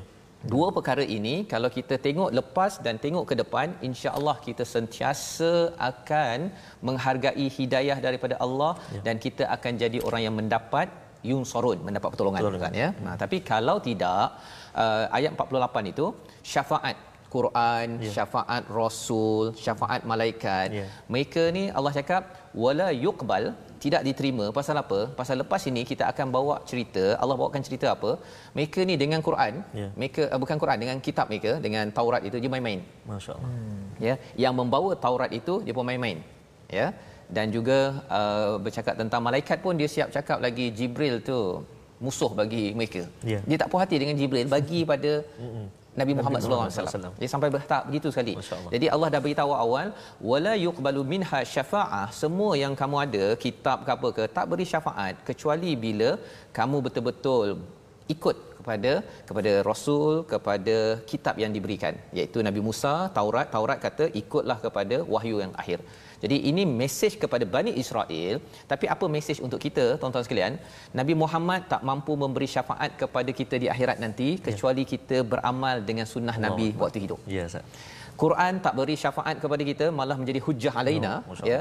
[0.52, 5.52] Dua perkara ini kalau kita tengok lepas dan tengok ke depan insya-Allah kita sentiasa
[5.90, 6.38] akan
[6.86, 9.00] menghargai hidayah daripada Allah ya.
[9.06, 10.88] dan kita akan jadi orang yang mendapat
[11.30, 12.72] yunsarun mendapat pertolongan Pertolongan.
[12.76, 12.88] kan ya.
[13.06, 14.36] Nah, tapi kalau tidak
[14.76, 16.06] uh, ayat 48 itu
[16.54, 16.96] syafaat
[17.34, 18.10] Quran, Ya.
[18.16, 20.68] syafaat Rasul, syafaat malaikat.
[20.70, 20.86] Ya.
[21.12, 22.22] Mereka ni Allah cakap
[22.62, 23.44] wala yuqbal
[23.84, 24.98] tidak diterima pasal apa?
[25.18, 28.10] Pasal lepas ini kita akan bawa cerita, Allah bawakan cerita apa?
[28.56, 29.88] Mereka ni dengan Quran, Ya.
[30.00, 32.80] mereka uh, bukan Quran dengan kitab mereka dengan Taurat itu dia main-main.
[33.10, 33.50] Masya-Allah.
[34.06, 34.14] Ya,
[34.44, 36.18] yang membawa Taurat itu dia pun main-main.
[36.78, 36.86] Ya.
[37.36, 37.78] Dan juga
[38.18, 41.38] uh, bercakap tentang malaikat pun dia siap cakap lagi Jibril tu
[42.04, 43.02] musuh bagi mereka.
[43.32, 43.40] Ya.
[43.48, 45.12] Dia tak puas hati dengan Jibril bagi pada
[46.00, 47.12] Nabi Muhammad sallallahu alaihi Muhammad wasallam.
[47.22, 48.34] Dia sampai bertahap begitu sekali.
[48.74, 49.86] Jadi Allah dah beritahu awal
[50.30, 55.14] wala yuqbalu minha syafa'ah semua yang kamu ada kitab ke apa ke tak beri syafaat
[55.28, 56.10] kecuali bila
[56.58, 57.48] kamu betul-betul
[58.14, 58.92] ikut kepada
[59.28, 60.76] kepada rasul kepada
[61.10, 63.46] kitab yang diberikan iaitu Nabi Musa Taurat.
[63.56, 65.80] Taurat kata ikutlah kepada wahyu yang akhir.
[66.22, 68.36] Jadi ini mesej kepada Bani Israel.
[68.70, 70.54] Tapi apa mesej untuk kita tuan-tuan sekalian?
[70.98, 76.08] Nabi Muhammad tak mampu memberi syafaat kepada kita di akhirat nanti kecuali kita beramal dengan
[76.14, 77.20] sunnah Nabi waktu hidup.
[77.36, 77.66] Ya, Ustaz.
[78.22, 81.60] Quran tak beri syafaat kepada kita malah menjadi hujah alaina Masya ya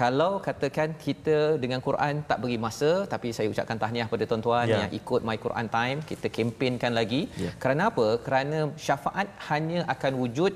[0.00, 4.76] kalau katakan kita dengan Quran tak beri masa tapi saya ucapkan tahniah pada tuan-tuan Ya.
[4.82, 7.50] yang ikut My Quran Time kita kempenkan lagi Ya.
[7.62, 10.52] kerana apa kerana syafaat hanya akan wujud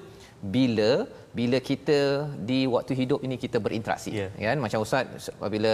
[0.56, 0.90] bila
[1.38, 1.98] bila kita
[2.48, 4.28] di waktu hidup ini kita berinteraksi Ya.
[4.48, 5.72] kan macam ustaz apabila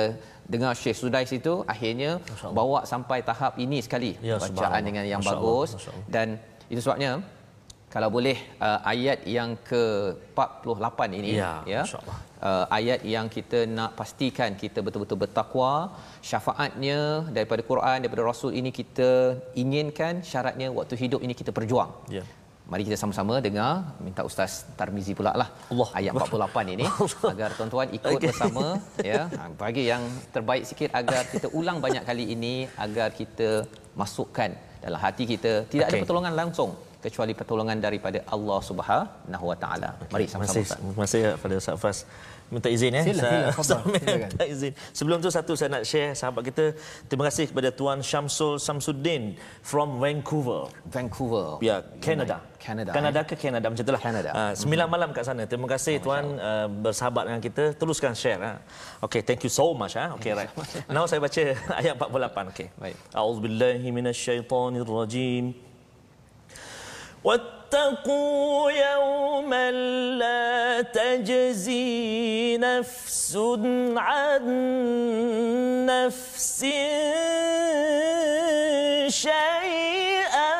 [0.52, 2.10] dengar Syekh Sudais itu akhirnya
[2.58, 6.28] bawa sampai tahap ini sekali Ya, bacaan dengan yang Masya bagus Masya dan
[6.72, 7.12] itu sebabnya
[7.94, 11.52] kalau boleh uh, ayat yang ke-48 ini Ya,
[11.84, 12.18] Allah.
[12.50, 15.72] Uh, ayat yang kita nak pastikan kita betul-betul bertakwa
[16.30, 16.98] syafaatnya
[17.36, 19.10] daripada Quran daripada Rasul ini kita
[19.62, 22.24] inginkan syaratnya waktu hidup ini kita berjuang Ya.
[22.72, 23.70] Mari kita sama-sama dengar
[24.04, 25.88] minta Ustaz Tarmizi pula lah Allah.
[25.98, 26.86] ayat 48 ini
[27.32, 28.28] agar tuan-tuan ikut okay.
[28.30, 28.66] bersama
[29.10, 30.02] ya Ha, bagi yang
[30.34, 32.54] terbaik sikit agar kita ulang banyak kali ini
[32.86, 33.48] agar kita
[34.02, 34.50] masukkan
[34.84, 35.92] dalam hati kita tidak okay.
[35.98, 36.70] ada pertolongan langsung
[37.04, 39.90] kecuali pertolongan daripada Allah Subhanahu Wa Taala.
[40.14, 40.78] Mari Terima sama-sama kasih, Ustaz.
[40.78, 41.98] terima kasih kepada Ustaz Fas.
[42.52, 43.04] Minta izin eh.
[43.08, 43.48] Sila,
[43.88, 44.72] minta izin.
[44.92, 46.76] Sebelum tu satu saya nak share sahabat kita.
[47.08, 50.68] Terima kasih kepada Tuan Syamsul Samsuddin from Vancouver.
[50.84, 51.56] Vancouver.
[51.64, 52.44] Ya, Canada.
[52.60, 52.90] Canada.
[52.92, 54.02] Kanada ke Canada macam itulah.
[54.04, 54.30] Canada.
[54.30, 55.42] Uh, sembilan malam kat sana.
[55.48, 57.64] Terima kasih tuan uh, bersahabat dengan kita.
[57.74, 58.38] Teruskan share.
[58.44, 58.52] Ha.
[59.08, 59.96] Okay, thank you so much.
[59.96, 60.12] Ha.
[60.20, 60.52] Okay, right.
[60.94, 61.42] Now saya baca
[61.80, 62.52] ayat 48.
[62.52, 62.68] Okay.
[62.76, 62.96] Baik.
[63.16, 65.56] A'udzubillahi minasyaitonirrajim.
[67.72, 69.70] واتقوا يوما
[70.20, 73.38] لا تجزي نفس
[73.96, 74.42] عن
[75.86, 76.60] نفس
[79.08, 80.52] شيئا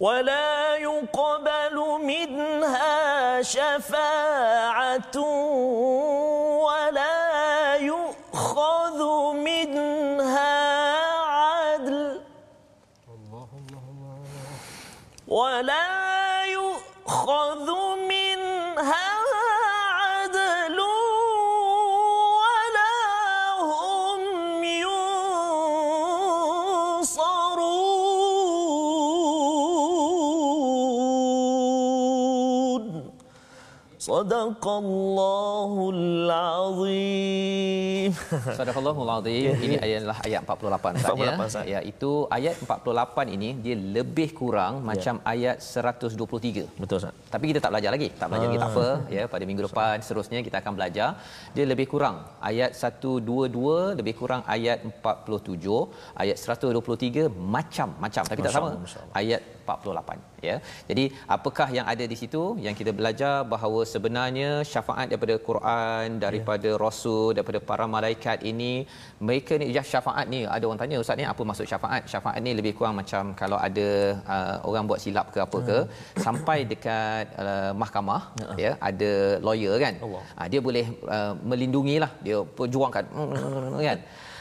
[0.00, 0.59] ولا
[34.60, 38.10] Sadaqallahul azim.
[38.58, 39.56] Sadaqallahul azim.
[39.66, 41.00] Ini adalah ayat 48.
[41.00, 41.80] 48 ya.
[41.92, 44.84] Itu ayat 48 ini dia lebih kurang ya.
[44.90, 46.76] macam ayat 123.
[46.76, 47.16] Betul Ustaz.
[47.32, 48.08] Tapi kita tak belajar lagi.
[48.20, 48.50] Tak belajar ha.
[48.52, 51.08] lagi tak apa ya pada minggu depan seterusnya kita akan belajar.
[51.56, 52.16] Dia lebih kurang
[52.50, 58.76] ayat 122 lebih kurang ayat 47 ayat 123 macam macam tapi tak sama.
[59.22, 59.40] Ayat
[59.70, 60.56] 48 ya.
[60.88, 61.04] Jadi
[61.36, 66.78] apakah yang ada di situ yang kita belajar bahawa sebenarnya syafaat daripada Quran, daripada Ya.
[66.84, 68.72] rasul, daripada para malaikat ini
[69.28, 72.02] mereka ni ya syafaat ni ada orang tanya ustaz ni apa maksud syafaat?
[72.12, 73.88] Syafaat ni lebih kurang macam kalau ada
[74.34, 76.22] uh, orang buat silap ke apa ke Hmm.
[76.26, 78.22] sampai dekat uh, mahkamah
[78.64, 79.10] ya ada
[79.46, 79.94] lawyer kan.
[80.06, 80.22] Allah.
[80.40, 80.84] Uh, dia boleh
[81.16, 83.04] uh, melindungilah dia perjuangkan
[83.88, 83.98] kan.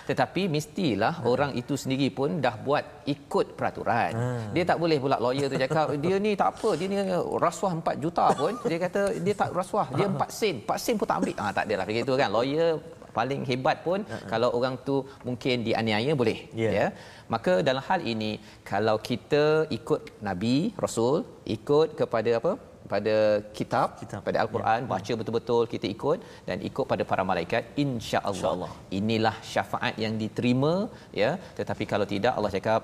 [0.09, 2.83] Tetapi mestilah orang itu sendiri pun dah buat
[3.15, 4.11] ikut peraturan.
[4.55, 6.97] Dia tak boleh pula lawyer tu cakap dia ni tak apa, dia ni
[7.45, 8.53] rasuah 4 juta pun.
[8.71, 10.55] Dia kata dia tak rasuah, dia 4 sen.
[10.65, 11.35] 4 sen pun tak ambil.
[11.43, 12.29] Ah tak adalah begitu kan.
[12.37, 12.71] Lawyer
[13.17, 13.99] paling hebat pun
[14.31, 14.95] kalau orang tu
[15.27, 16.69] mungkin dianiaya boleh Ya.
[16.77, 16.87] ya
[17.33, 18.31] maka dalam hal ini
[18.71, 19.43] kalau kita
[19.77, 21.15] ikut nabi rasul
[21.57, 22.51] ikut kepada apa
[22.93, 23.15] pada
[23.57, 24.21] kitab, Kitab.
[24.27, 28.71] pada al-Quran baca betul-betul kita ikut dan ikut pada para malaikat insya-Allah InsyaAllah.
[28.99, 30.73] inilah syafaat yang diterima
[31.21, 32.81] ya tetapi kalau tidak Allah cakap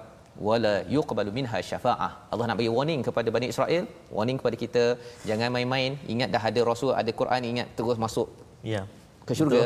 [0.47, 3.83] wala yuqbalu minha syafaah Allah nak bagi warning kepada Bani Israel
[4.17, 4.83] warning kepada kita
[5.29, 8.27] jangan main-main ingat dah ada rasul ada Quran ingat terus masuk
[8.73, 8.81] Ya.
[9.27, 9.63] ke syurga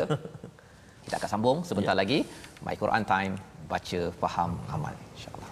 [1.04, 2.00] kita akan sambung sebentar Ya.
[2.02, 2.18] lagi
[2.66, 3.34] my Quran time
[3.72, 5.50] baca faham amal insyaallah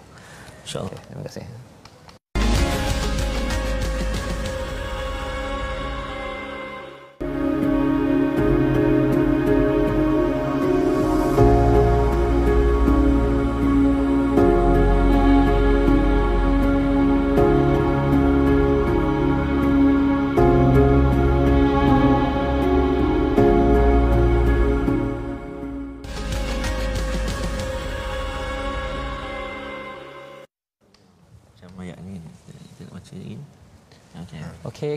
[0.65, 1.01] InsyaAllah.
[1.09, 1.45] terima kasih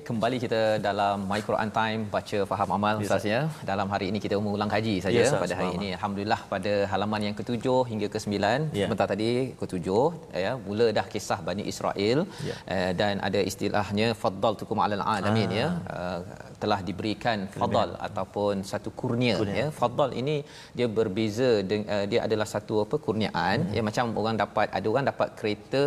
[0.10, 3.40] kembali kita dalam My Quran Time baca faham amal Ya, Ustaz ya.
[3.70, 5.90] Dalam hari ini kita mengulang kaji saja Ya, Ustaz, pada hari ini.
[5.98, 8.60] Alhamdulillah pada halaman yang ketujuh hingga ke sembilan.
[8.80, 8.86] Ya.
[8.86, 9.30] Sebentar tadi
[9.62, 10.06] ketujuh
[10.46, 12.56] ya, mula dah kisah Bani Israel Ya.
[12.76, 15.60] eh, dan ada istilahnya faddaltukum alal alamin Ah.
[15.62, 15.68] ya.
[15.98, 16.20] Uh,
[16.62, 19.58] telah diberikan fadal ataupun satu kurnia, Kurnia.
[19.62, 19.68] ya.
[19.80, 20.36] Fadal ini
[20.78, 23.74] dia berbeza dengan uh, dia adalah satu apa kurniaan Hmm.
[23.78, 25.84] ya macam orang dapat ada orang dapat kereta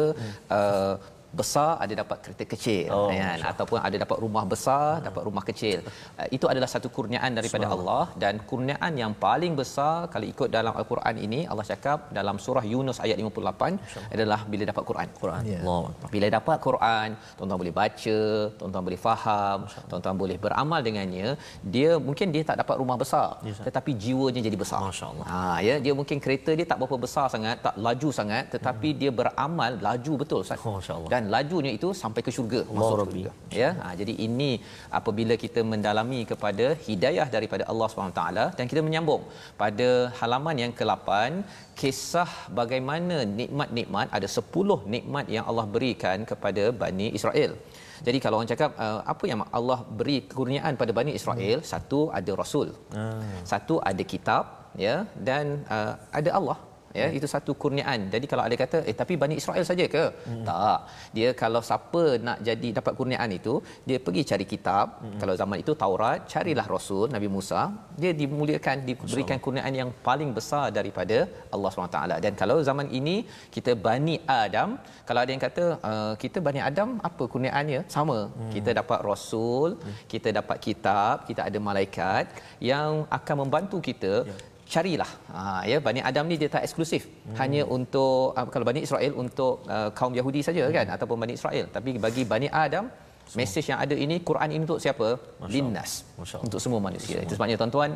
[0.57, 0.94] uh,
[1.40, 5.79] besar ada dapat kereta kecil Oh, kan ataupun ada dapat rumah besar dapat rumah kecil
[6.20, 10.73] uh, itu adalah satu kurniaan daripada Allah dan kurniaan yang paling besar kalau ikut dalam
[10.81, 15.42] al-Quran ini Allah cakap dalam surah Yunus ayat 58 adalah bila dapat Quran Quran.
[15.53, 15.61] Ya.
[15.62, 15.83] Allah
[16.14, 18.18] bila dapat Quran, tuan-tuan boleh baca,
[18.59, 19.59] tuan-tuan boleh faham,
[19.90, 21.29] tuan-tuan boleh beramal dengannya.
[21.75, 23.64] Dia mungkin dia tak dapat rumah besar, Ya, Ustaz.
[23.68, 24.81] tetapi jiwanya jadi besar.
[24.87, 25.27] Masya Allah.
[25.33, 29.11] Ha ya, dia mungkin kereta dia tak berapa besar sangat, tak laju sangat, tetapi dia
[29.20, 30.59] beramal laju betul Ustaz.
[30.62, 30.68] Hmm.
[30.70, 31.11] Oh, Masya Allah.
[31.25, 33.21] Dan lajunya itu sampai ke syurga, Allah masuk Rabbi.
[33.25, 33.31] syurga.
[33.61, 33.71] Ya.
[33.83, 34.51] Ha, jadi ini
[34.99, 38.23] apabila kita mendalami kepada hidayah daripada Allah SWT
[38.59, 39.23] dan kita menyambung
[39.63, 41.09] pada halaman yang ke-8
[41.81, 47.55] kisah bagaimana nikmat-nikmat ada 10 nikmat yang Allah berikan kepada Bani Israel.
[48.07, 51.69] Jadi kalau orang cakap uh, apa yang Allah beri kurniaan pada Bani Israel, hmm.
[51.73, 52.69] satu ada rasul.
[53.01, 53.25] Ah.
[53.53, 54.45] Satu ada kitab
[54.87, 54.97] ya
[55.29, 56.59] dan uh, ada Allah
[57.01, 58.01] ya itu satu kurniaan.
[58.15, 60.05] Jadi kalau ada kata eh tapi Bani Israel saja ke?
[60.27, 60.45] Hmm.
[60.49, 60.79] tak.
[61.17, 63.55] Dia kalau siapa nak jadi dapat kurniaan itu
[63.89, 64.87] dia pergi cari kitab.
[65.03, 65.19] Hmm.
[65.23, 67.63] kalau zaman itu Taurat carilah rasul Nabi Musa.
[68.03, 71.19] Dia dimuliakan diberikan kurniaan yang paling besar daripada
[71.55, 71.99] Allah SWT.
[72.25, 73.17] Dan kalau zaman ini
[73.57, 74.71] kita Bani Adam
[75.09, 78.19] kalau ada yang kata uh, kita Bani Adam apa kurniaannya sama.
[78.25, 78.51] Hmm.
[78.55, 79.97] kita dapat rasul hmm.
[80.13, 82.25] kita dapat kitab kita ada malaikat
[82.71, 84.37] yang akan membantu kita ya
[84.75, 85.11] carilah.
[85.37, 87.03] Ha, ya Bani Adam ni dia tak eksklusif.
[87.07, 87.37] Hmm.
[87.41, 90.75] hanya untuk uh, kalau Bani Israel untuk uh, kaum Yahudi saja hmm.
[90.77, 91.67] kan ataupun Bani Israel.
[91.77, 92.87] Tapi bagi Bani Adam
[93.39, 95.09] mesej yang ada ini Quran ini untuk siapa?
[95.55, 95.93] Linnas.
[96.47, 97.19] Untuk semua manusia.
[97.25, 97.91] Itu sebabnya tuan-tuan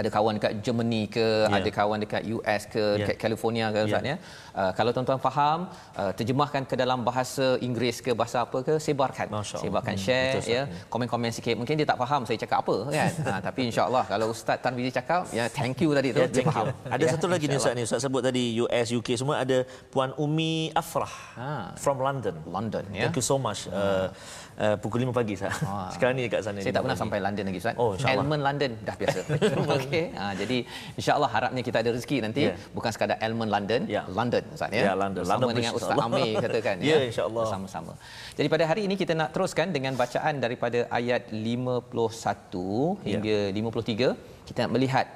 [0.00, 1.56] ada kawan dekat Germany ke yeah.
[1.56, 2.98] ada kawan dekat US ke yeah.
[3.00, 4.18] dekat California ke ustaz yeah.
[4.20, 4.54] ya.
[4.60, 5.58] Uh, kalau tuan-tuan faham
[6.00, 9.26] uh, terjemahkan ke dalam bahasa Inggeris ke bahasa apa ke sebarkan.
[9.64, 10.04] Sebarkan hmm.
[10.04, 10.62] share Betul, ya.
[10.92, 11.56] Komen-komen sikit.
[11.60, 12.94] Mungkin dia tak faham saya cakap apa kan?
[13.26, 16.20] Uh, tapi insyaallah kalau ustaz Tanwizi cakap ya thank you tadi tu.
[16.22, 16.66] Yeah, dia faham.
[16.94, 17.82] Ada yeah, satu lagi ni ustaz ni.
[17.88, 19.58] Ustaz sebut tadi US UK semua ada
[19.90, 21.50] puan Umi Afrah ha.
[21.80, 22.36] from London.
[22.46, 23.08] London ya.
[23.08, 23.66] Thank you so much.
[23.66, 24.12] Uh,
[24.56, 25.52] Uh, pukul 5 pagi sah.
[25.94, 26.64] Sekarang ni dekat sana.
[26.64, 27.76] Saya tak pernah sampai London lagi Ustaz.
[27.76, 29.18] Oh, Elmen London dah biasa.
[29.76, 30.04] Okey.
[30.16, 30.58] Ha, jadi
[30.96, 32.56] insya-Allah harapnya kita ada rezeki nanti yeah.
[32.72, 34.08] bukan sekadar Elmen London, yeah.
[34.08, 34.82] London Ustaz ya.
[34.88, 35.22] Yeah, London.
[35.28, 36.96] Bersama London dengan Ustaz Amir katakan ya.
[36.96, 37.44] Ya insya-Allah.
[37.44, 37.92] Bersama-sama.
[38.38, 44.12] Jadi pada hari ini kita nak teruskan dengan bacaan daripada ayat 51 hingga yeah.
[44.16, 44.48] 53.
[44.48, 45.06] Kita nak melihat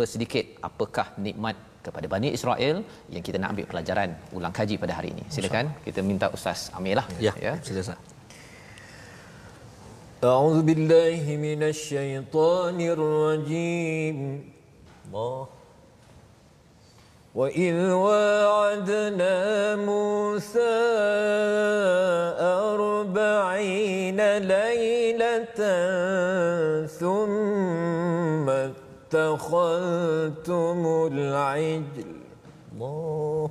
[0.00, 2.76] bersedikit apakah nikmat kepada Bani Israel
[3.14, 5.24] yang kita nak ambil pelajaran ulang kaji pada hari ini.
[5.28, 7.06] Silakan kita minta Ustaz Amir lah.
[7.26, 7.52] Ya, ya.
[7.68, 8.16] silakan.
[10.24, 14.50] أعوذ بالله من الشيطان الرجيم.
[15.06, 15.46] الله.
[17.34, 19.36] وإذ واعدنا
[19.76, 20.74] موسى
[22.74, 25.60] أربعين ليلة
[26.86, 28.50] ثم
[29.14, 30.00] اتخذتم
[31.12, 32.10] العجل.
[32.74, 33.50] الله.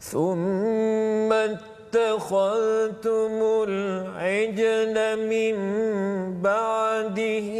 [0.00, 1.32] ثم
[1.98, 3.34] اتخذتم
[3.68, 4.96] العجل
[5.28, 5.56] من
[6.42, 7.50] بعده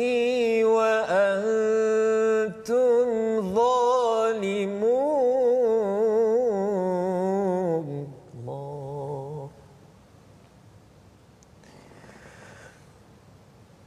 [0.76, 1.86] وأنتم
[3.54, 5.08] ظالمون.
[8.34, 9.50] الله.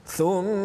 [0.06, 0.61] ثم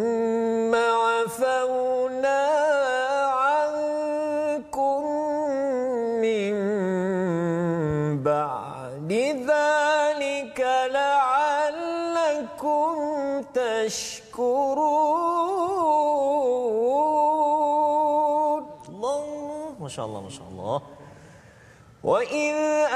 [22.07, 22.87] وإذ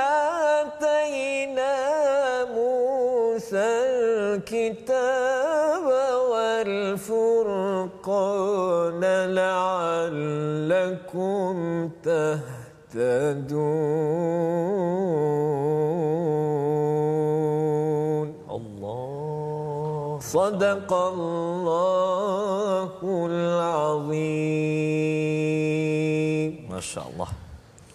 [0.70, 1.74] آتينا
[2.54, 3.70] موسى
[4.38, 5.86] الكتاب
[6.30, 7.42] والفرقان
[9.34, 11.54] لعلكم
[12.06, 13.50] تهتدون
[18.50, 20.18] الله.
[20.22, 22.92] صدق الله
[23.26, 24.20] العظيم.
[26.70, 27.39] ما شاء الله.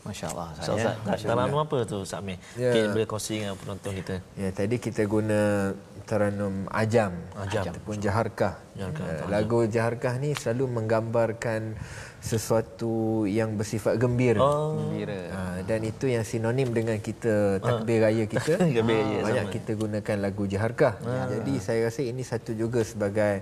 [0.05, 0.47] Masya-Allah.
[0.61, 2.37] Ustaz, taranum apa tu Ustaz Amir?
[2.53, 2.69] Ya.
[2.69, 4.15] Mungkin boleh kongsi dengan penonton kita.
[4.37, 5.73] Ya, tadi kita guna
[6.05, 7.73] taranum ajam, ajam.
[7.73, 8.61] ataupun jaharkah.
[8.77, 11.73] jaharkah uh, lagu jaharkah ni selalu menggambarkan
[12.21, 14.37] sesuatu yang bersifat gembira.
[14.37, 14.77] Oh.
[14.77, 15.17] gembira.
[15.33, 18.61] Uh, dan itu yang sinonim dengan kita takbir raya kita.
[18.61, 19.55] takbir raya banyak sama.
[19.57, 20.93] kita gunakan lagu jaharkah.
[21.01, 21.33] Uh.
[21.33, 23.41] Jadi saya rasa ini satu juga sebagai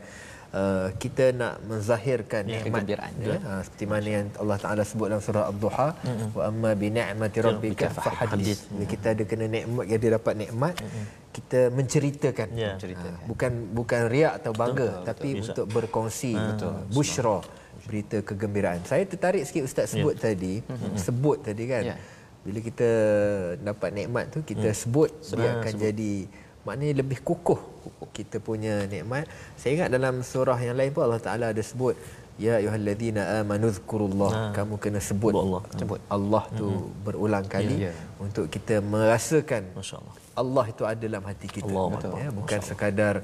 [0.53, 2.97] uh, kita nak menzahirkan ya, nikmat ya,
[3.41, 6.27] uh, seperti mana yang Allah Taala sebut dalam surah Ad-Duha mm-hmm.
[6.37, 8.87] wa amma bi ni'mati rabbika fahadith mm-hmm.
[8.87, 11.05] kita ada kena nikmat dia dapat nikmat mm-hmm.
[11.33, 12.73] kita menceritakan ya.
[12.77, 15.45] uh, bukan bukan riak atau bangga betul, tapi betul.
[15.49, 17.39] untuk berkongsi uh, betul busyra
[17.83, 20.23] berita kegembiraan saya tertarik sikit ustaz sebut yeah.
[20.23, 20.95] tadi mm-hmm.
[20.95, 21.99] sebut tadi kan yeah.
[22.45, 22.89] bila kita
[23.59, 24.77] dapat nikmat tu kita mm.
[24.77, 25.83] sebut dia akan sebut.
[25.83, 26.13] jadi
[26.65, 27.59] maknanya lebih kukuh
[28.17, 29.25] kita punya nikmat
[29.59, 31.95] saya ingat dalam surah yang lain pun Allah Taala ada sebut
[32.41, 34.41] ya ayyuhallazina amanu zkurullah ha.
[34.57, 36.89] kamu kena sebut Allah sebut Allah tu hmm.
[37.05, 37.93] berulang kali ya, ya.
[38.25, 43.15] untuk kita merasakan masyaallah Allah itu ada dalam hati kita Allah, ya bukan sekadar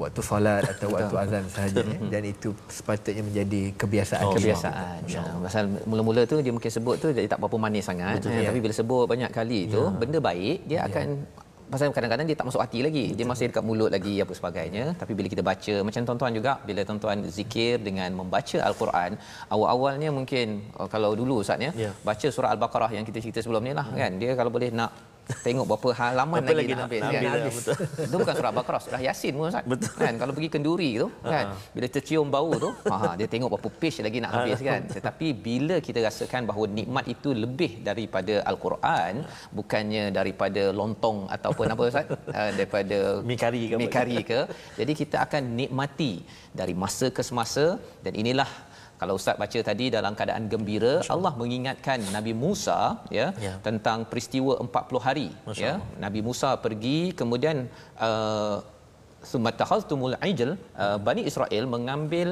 [0.00, 1.98] waktu solat atau waktu azan sahaja ya.
[2.12, 5.22] dan itu sepatutnya menjadi kebiasaan oh, kebiasaan ya.
[5.44, 8.48] pasal mula-mula tu dia mungkin sebut tu jadi tak apa-apa manis sangat Betul, ya.
[8.48, 9.92] tapi bila sebut banyak kali tu ya.
[9.92, 10.88] benda baik dia ya.
[10.88, 11.06] akan
[11.72, 15.12] pasal kadang-kadang dia tak masuk hati lagi dia masih dekat mulut lagi apa sebagainya tapi
[15.18, 19.10] bila kita baca macam tuan-tuan juga bila tuan-tuan zikir dengan membaca al-Quran
[19.54, 20.48] awal-awalnya mungkin
[20.80, 21.92] oh, kalau dulu ustaz ya yeah.
[22.08, 23.98] baca surah al-baqarah yang kita cerita sebelum ni lah hmm.
[24.00, 24.92] kan dia kalau boleh nak
[25.46, 27.38] tengok berapa halaman Berapa lagi, lagi nak nak habis habis kan.
[27.38, 27.76] dah, betul.
[28.08, 29.64] Itu bukan surah Baqarah, surah Yasin pun Ustaz.
[29.72, 29.92] Betul.
[30.02, 31.44] Kan kalau pergi kenduri tu kan
[31.76, 34.80] bila tercium bau tu, ha dia tengok berapa page lagi nak habis kan.
[34.96, 39.12] Tetapi bila kita rasakan bahawa nikmat itu lebih daripada al-Quran,
[39.58, 42.06] bukannya daripada lontong ataupun apa Ustaz?
[42.38, 42.98] Uh, daripada
[43.28, 43.80] Mi kari ke apa?
[43.82, 44.40] mi kari ke.
[44.80, 46.12] Jadi kita akan nikmati
[46.60, 47.64] dari masa ke semasa
[48.04, 48.48] dan inilah
[49.00, 51.32] kalau ustaz baca tadi dalam keadaan gembira Allah.
[51.42, 52.78] Mengingatkan Nabi Musa
[53.18, 53.54] ya, Ya.
[53.66, 55.72] tentang peristiwa 40 hari Masya ya.
[55.78, 56.00] Allah.
[56.04, 57.56] Nabi Musa pergi kemudian
[58.08, 58.56] uh,
[59.30, 60.50] summa takhaztumul ijl
[60.84, 62.28] uh, Bani Israel mengambil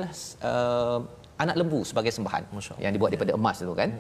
[0.51, 0.99] uh,
[1.45, 3.91] anak lembu sebagai sembahan Masya yang dibuat daripada emas itu kan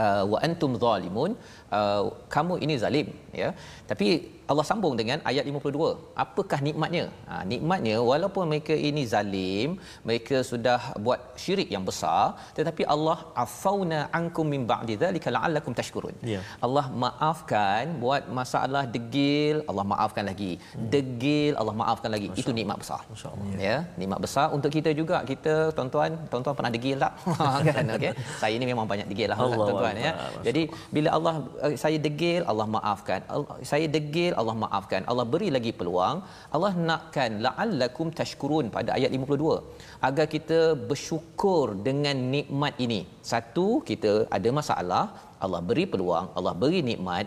[0.00, 1.32] uh, wa antum zalimun.
[1.78, 2.02] Uh,
[2.34, 3.08] kamu ini zalim
[3.42, 3.50] ya.
[3.90, 4.08] Tapi
[4.50, 5.90] Allah sambung dengan ayat 52
[6.24, 7.04] apakah nikmatnya?
[7.28, 9.68] Ha, nikmatnya walaupun mereka ini zalim
[10.08, 12.22] mereka sudah buat syirik yang besar
[12.58, 16.16] tetapi Allah afauna ankum min ba'di dzalika la'allakum tashkurun.
[16.32, 16.40] Ya.
[16.66, 20.52] Allah maafkan buat masalah degil Allah maafkan lagi.
[20.94, 22.28] Degil Allah maafkan lagi.
[22.42, 23.00] Itu nikmat besar.
[23.12, 23.48] Masya Allah.
[23.68, 24.46] ya nikmat besar.
[24.58, 27.12] Untuk kita juga kita tuan-tuan tuan-tuan pernah degil tak?
[27.68, 27.94] Kan?
[27.96, 28.12] Okey.
[28.42, 30.12] Saya ni memang banyak degil lah Allah tuan-tuan ya.
[30.24, 30.42] Akbar.
[30.46, 30.62] jadi
[30.94, 31.34] bila Allah
[31.66, 33.20] eh, saya degil Allah maafkan.
[33.34, 35.02] Allah, saya degil Allah maafkan.
[35.12, 36.18] Allah beri lagi peluang.
[36.56, 40.60] Allah nakkan la'allakum tashkurun pada ayat 52 agar kita
[40.90, 43.00] bersyukur dengan nikmat ini.
[43.32, 45.04] Satu kita ada masalah.
[45.44, 47.26] Allah beri peluang Allah beri nikmat.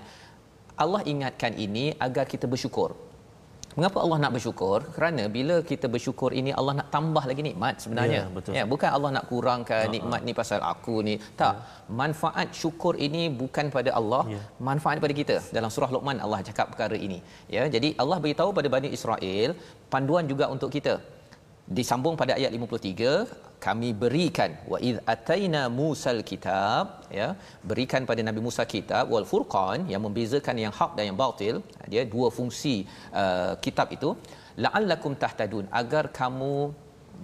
[0.84, 2.90] Allah ingatkan ini agar kita bersyukur
[3.78, 4.78] Mengapa Allah nak bersyukur?
[4.96, 8.22] Kerana bila kita bersyukur ini Allah nak tambah lagi nikmat sebenarnya.
[8.24, 8.52] Ya, betul.
[8.58, 11.16] ya bukan Allah nak kurangkan Ha, nikmat ni pasal aku ni.
[11.42, 11.56] Tak.
[12.02, 14.42] Manfaat syukur ini bukan pada Allah, Ya.
[14.70, 15.36] manfaat pada kita.
[15.58, 17.20] Dalam surah Luqman Allah cakap perkara ini.
[17.56, 19.50] Ya, jadi Allah beritahu pada Bani Israel
[19.94, 20.96] panduan juga untuk kita.
[21.66, 26.82] Disambung pada ayat 53, kami berikan wa id ataina musal kitab
[27.20, 27.28] ya
[27.70, 31.56] berikan pada Nabi Musa kitab wal furqan yang membezakan yang hak dan yang batil
[31.92, 32.76] dia dua fungsi
[33.22, 34.10] uh, kitab itu
[34.66, 36.54] la'allakum tahtadun agar kamu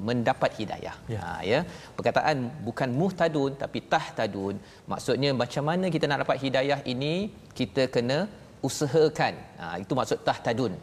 [0.07, 0.95] mendapat hidayah.
[1.13, 1.19] Ya.
[1.21, 1.59] Ha ya.
[1.97, 2.37] Perkataan
[2.67, 4.55] bukan muhtadun tapi tahtadun
[4.91, 7.13] maksudnya macam mana kita nak dapat hidayah ini
[7.59, 8.19] kita kena
[8.69, 9.35] usahakan.
[9.61, 10.73] Ha itu maksud tahtadun.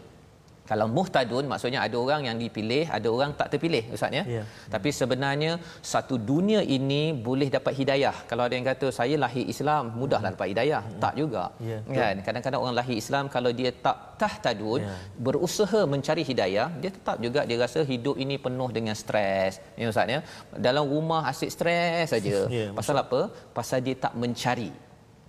[0.70, 4.22] Kalau muhtadun maksudnya ada orang yang dipilih, ada orang tak terpilih ustaz ya.
[4.36, 4.42] Ya.
[4.74, 5.52] Tapi sebenarnya
[5.92, 8.16] satu dunia ini boleh dapat hidayah.
[8.30, 11.44] Kalau ada yang kata saya lahir Islam mudahlah dapat hidayah, tak juga.
[11.70, 12.14] Ya, Kan?
[12.26, 14.94] Kadang-kadang orang lahir Islam kalau dia tak tahtadun, Ya.
[15.26, 19.52] berusaha mencari hidayah, dia tetap juga dia rasa hidup ini penuh dengan stres.
[19.80, 20.20] Ya ustaz ya.
[20.66, 22.38] Dalam rumah asyik stres saja.
[22.58, 23.20] Ya, Pasal apa?
[23.56, 24.70] Pasal dia tak mencari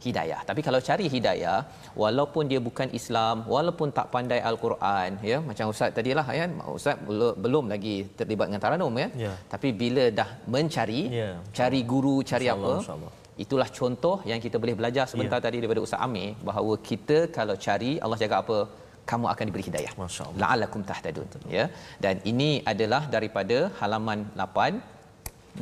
[0.05, 0.39] hidayah.
[0.49, 1.57] Tapi kalau cari hidayah,
[2.03, 6.45] walaupun dia bukan Islam, walaupun tak pandai Al-Quran, ya, macam ustaz tadilah ya,
[6.77, 9.07] ustaz belum, belum lagi terlibat dengan taranum ya.
[9.25, 9.33] Ya.
[9.53, 11.29] Tapi bila dah mencari, Ya.
[11.59, 12.83] cari guru, cari InsyaAllah, apa?
[12.83, 13.13] insyaAllah.
[13.43, 15.43] Itulah contoh yang kita boleh belajar sebentar Ya.
[15.45, 18.57] tadi daripada Ustaz Amir bahawa kita kalau cari Allah cakap apa?
[19.09, 19.91] Kamu akan diberi hidayah.
[19.97, 20.25] Allah.
[20.41, 21.27] La'allakum tahtadun.
[21.57, 21.65] Ya.
[22.03, 24.73] Dan ini adalah daripada halaman 8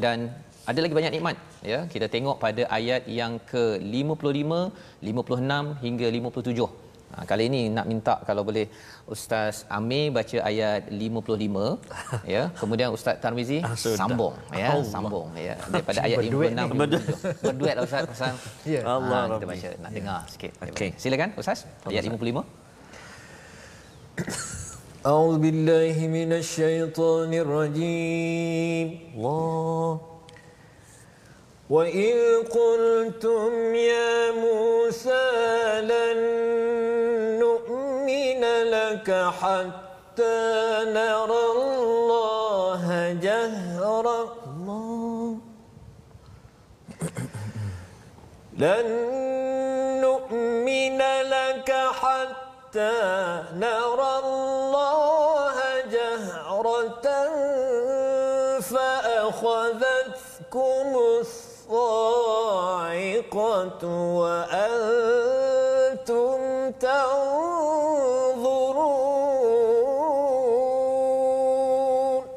[0.04, 0.18] dan
[0.67, 1.37] ada lagi banyak nikmat
[1.73, 4.51] ya kita tengok pada ayat yang ke-55
[5.11, 6.71] 56 hingga 57
[7.13, 8.65] Ha, kali ini nak minta kalau boleh
[9.15, 13.99] Ustaz Amir baca ayat 55 ya kemudian Ustaz Tarmizi Ah, sudah.
[14.01, 14.89] sambung ya Allah.
[14.95, 16.79] sambung ya daripada ayat Berduet 56 ni.
[16.81, 17.05] berduet
[17.45, 18.33] berduet lah Ustaz pasal
[18.65, 18.81] Ya.
[18.89, 19.51] Allah ha, kita Rabbi.
[19.53, 20.91] baca nak dengar sikit Okey.
[20.97, 22.49] silakan Ustaz ayat 55
[25.03, 28.87] أعوذ بالله من الشيطان الرجيم
[29.19, 29.91] Allah.
[31.70, 35.32] وإذ قلتم يا موسى
[35.82, 36.20] لن
[37.40, 39.12] نؤمن لك
[39.42, 40.48] حتى
[40.88, 44.20] نرى الله جهرا
[48.64, 48.88] لن
[50.02, 52.96] نؤمن لك حتى
[53.54, 54.07] نرى
[63.84, 65.28] وأنتم
[66.80, 67.84] تنظرون.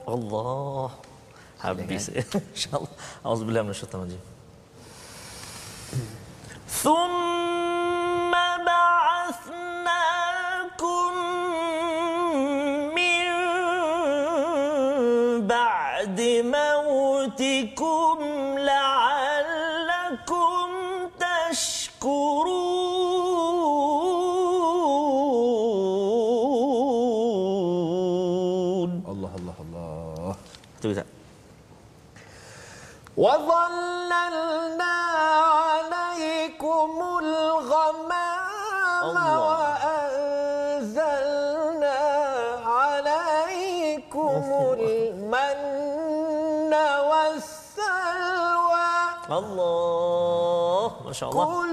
[0.09, 0.91] الله.
[2.35, 2.89] إن شاء الله.
[3.27, 4.21] أعوذ بالله من الشيطان الرجيم.
[6.69, 7.30] ثم
[51.27, 51.47] Allah.
[51.47, 51.70] Masya Allah.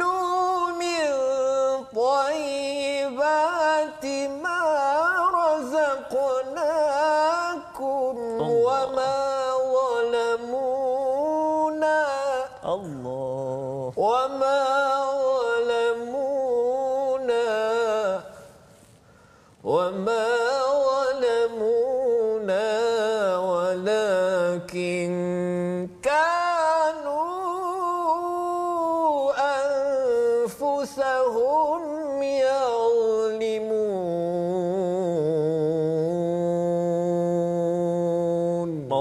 [30.77, 33.83] أنفسهم يظلمون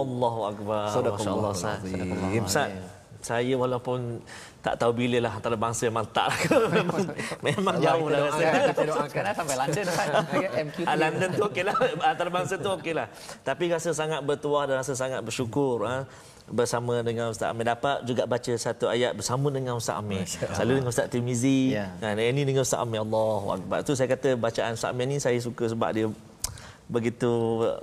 [0.01, 0.85] Allahu Akbar.
[0.89, 1.53] Masya Allah.
[1.53, 2.94] Ustaz.
[3.26, 4.22] saya walaupun
[4.62, 6.38] tak tahu bila lah antarabangsa memang tak lah
[6.78, 7.02] memang,
[7.40, 8.42] memang jauh dah rasa.
[8.68, 10.08] Kita doakan lah sampai London kan.
[10.62, 10.78] MQ.
[10.84, 11.74] Ah, London tu okey lah
[12.10, 13.06] Antarabangsa tu okey lah
[13.40, 16.06] Tapi rasa sangat bertuah Dan rasa sangat bersyukur ha?
[16.46, 20.90] Bersama dengan Ustaz Amir Dapat juga baca satu ayat Bersama dengan Ustaz Amir Selalu dengan
[20.90, 21.90] Ustaz Tirmizi Ya.
[21.96, 22.14] kan?
[22.14, 25.66] Ini dengan Ustaz Amir Allah Akbar Tu saya kata bacaan Ustaz Amir ni Saya suka
[25.66, 26.06] sebab dia
[26.86, 27.32] Begitu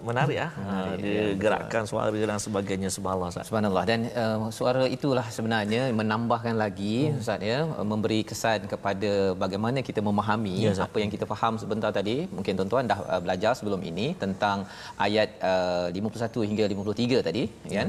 [0.07, 0.51] menarik ah.
[0.55, 6.55] Ha, Dia gerakkan suara dan sebagainya Subhanallah Ustaz Subhanallah dan uh, suara itulah sebenarnya menambahkan
[6.55, 7.19] lagi hmm.
[7.19, 7.59] ustaz ya
[7.91, 9.11] memberi kesan kepada
[9.43, 10.87] bagaimana kita memahami Ya, ya, Ustaz.
[10.87, 14.63] apa yang kita faham sebentar tadi mungkin tuan-tuan dah uh, belajar sebelum ini tentang
[14.95, 17.83] ayat uh, 51 hingga 53 tadi ya.
[17.83, 17.87] kan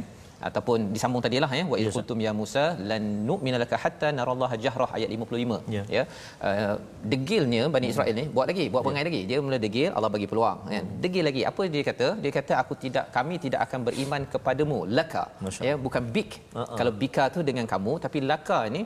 [0.48, 1.64] ataupun disambung tadilah ya.
[1.72, 5.82] Wa Ya, qultum ya Musa lan nu'mina laka hatta narallaha jahrah ayat 55 Ya.
[5.96, 6.02] ya.
[6.48, 6.74] Uh,
[7.12, 9.20] degilnya Bani Israel ni buat lagi buat perangai lagi.
[9.30, 12.08] Dia mula degil Allah bagi peluang kan degil lagi apa dia kata?
[12.24, 15.24] Dia kata aku tidak kami tidak akan beriman kepadamu laka.
[15.44, 16.30] Masya ya bukan bik.
[16.54, 16.76] Uh-uh.
[16.78, 18.82] kalau bika tu dengan kamu tapi laka ni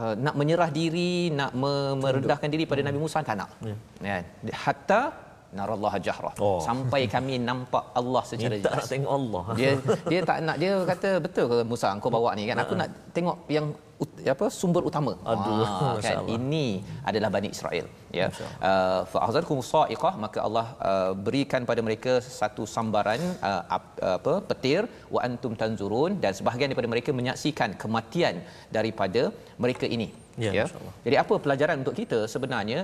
[0.00, 3.50] uh, nak menyerah diri nak me- merendahkan diri pada Nabi Musa tak nak.
[4.10, 4.16] Ya.
[4.64, 5.00] Hatta
[5.58, 6.34] narallaha jahrah.
[6.38, 6.58] Oh.
[6.68, 8.88] sampai kami nampak Allah secara Minta jelas.
[8.92, 9.42] tengok Allah.
[9.58, 9.70] Dia
[10.12, 12.44] dia tak nak dia kata betul ke Musa engkau bawa ni?
[12.50, 13.68] Kan aku nak tengok yang
[14.32, 15.12] apa sumber utama.
[15.30, 16.66] Aduh, Ah, kan ini
[17.10, 17.86] adalah Bani Israel
[18.18, 18.26] ya.
[18.68, 23.20] Uh, fa akhadhakum sa'iqah maka Allah uh, berikan pada mereka satu sambaran
[23.50, 24.82] uh, ap- apa petir
[25.14, 28.36] wa antum tanzurun dan sebahagian daripada mereka menyaksikan kematian
[28.78, 29.24] daripada
[29.64, 30.08] mereka ini
[30.40, 30.94] Ya, Allah.
[31.04, 32.18] jadi apa pelajaran untuk kita?
[32.34, 32.80] Sebenarnya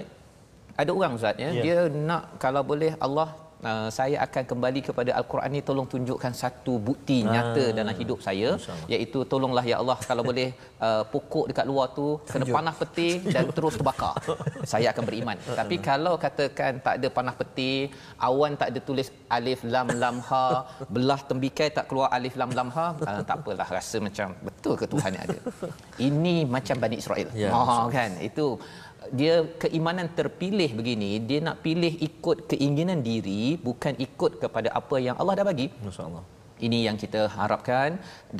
[0.80, 1.50] ada orang ustaz ya.
[1.58, 1.62] Ya.
[1.64, 1.76] dia
[2.08, 3.28] nak kalau boleh Allah
[3.68, 8.50] Uh, saya akan kembali kepada al-Quran ni tolong tunjukkan satu bukti nyata dalam hidup saya.
[8.92, 10.48] iaitu tolonglah ya Allah kalau boleh
[10.86, 14.12] uh, pokok dekat luar tu kena panah peti dan terus terbakar.
[14.72, 15.36] Saya akan beriman.
[15.60, 17.72] Tapi kalau katakan tak ada panah peti
[18.28, 20.44] awan tak ada tulis alif lam lam ha
[20.92, 24.84] belah tembikai tak keluar alif lam lam ha uh, tak apalah rasa macam betul ke
[24.92, 25.38] Tuhan ni ada.
[26.08, 27.28] Ini macam Bani Israel.
[27.32, 28.20] Ya, ha kan?
[28.20, 28.60] Itu
[29.20, 35.18] dia keimanan terpilih begini dia nak pilih ikut keinginan diri bukan ikut kepada apa yang
[35.20, 35.68] Allah dah bagi.
[35.86, 36.24] Masya Allah
[36.66, 37.90] ini yang kita harapkan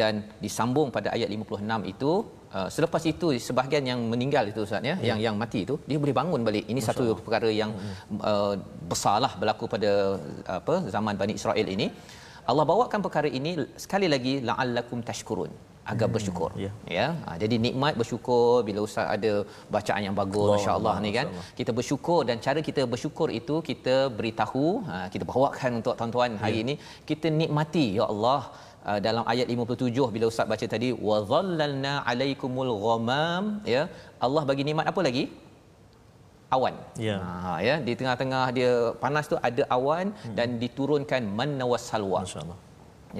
[0.01, 2.13] dan disambung pada ayat 56 itu.
[2.57, 6.15] Uh, selepas itu sebahagian yang meninggal itu Ustaz ya, yang yang mati itu dia boleh
[6.21, 6.65] bangun balik.
[6.73, 7.71] Ini satu perkara yang
[8.31, 8.55] uh,
[8.91, 9.93] besarlah berlaku pada
[10.59, 11.89] apa zaman Bani Israel ini.
[12.51, 13.53] Allah bawakan perkara ini
[13.85, 15.51] sekali lagi la'allakum tashkurun
[15.93, 16.51] agar bersyukur.
[16.65, 16.71] Ya.
[16.97, 17.07] ya.
[17.27, 19.33] Ha, jadi nikmat bersyukur bila ustaz ada
[19.75, 21.27] bacaan yang bagus Allah, masya-Allah ni kan.
[21.29, 21.57] masya-Allah.
[21.59, 26.61] kita bersyukur dan cara kita bersyukur itu kita beritahu ha, kita bawakan untuk tuan-tuan hari
[26.67, 26.75] ini.
[27.11, 28.41] Kita nikmati ya Allah
[28.89, 33.85] uh, dalam ayat 57 bila ustaz baca tadi wa dhallalna alaikumul ghamam ya.
[34.27, 35.25] Allah bagi nikmat apa lagi?
[36.57, 36.75] Awan.
[37.07, 37.19] Ya.
[37.47, 37.77] ha ya.
[37.87, 38.73] Di tengah-tengah dia
[39.05, 40.37] panas tu ada awan hmm.
[40.39, 42.59] dan diturunkan manna wassalwa Masya Allah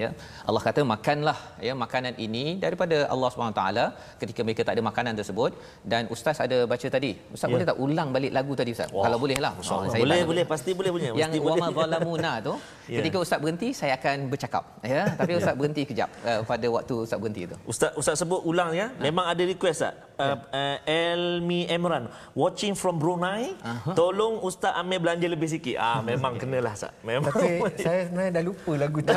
[0.03, 0.09] ya.
[0.49, 1.37] Allah kata makanlah
[1.67, 3.85] ya makanan ini daripada Allah Subhanahu taala.
[4.21, 5.51] Ketika mereka tak ada makanan tersebut
[5.91, 7.11] dan ustaz ada baca tadi.
[7.35, 7.53] Ustaz Ya.
[7.55, 8.89] boleh tak ulang balik lagu tadi ustaz?
[8.95, 9.53] Wah, kalau boleh lah.
[9.59, 10.45] Ah, saya boleh boleh.
[10.53, 12.53] Pasti boleh punya yang wama zalamuna tu
[12.87, 12.97] Ya.
[13.03, 14.63] ketika ustaz berhenti saya akan bercakap
[14.95, 15.03] ya.
[15.19, 17.57] Tapi ustaz berhenti kejap uh, pada waktu ustaz berhenti tu.
[17.67, 18.87] Ustaz Ustaz sebut ulang ya.
[19.01, 19.93] Memang ada request tak?
[20.17, 23.53] Uh, uh, Elmi Emran watching from Brunei.
[23.93, 25.77] Tolong Ustaz Amir belanja lebih sikit.
[25.77, 26.89] Ah memang kenalah Ustaz.
[27.05, 27.29] Memang.
[27.29, 29.13] Tapi saya sebenarnya dah lupa lagu tu.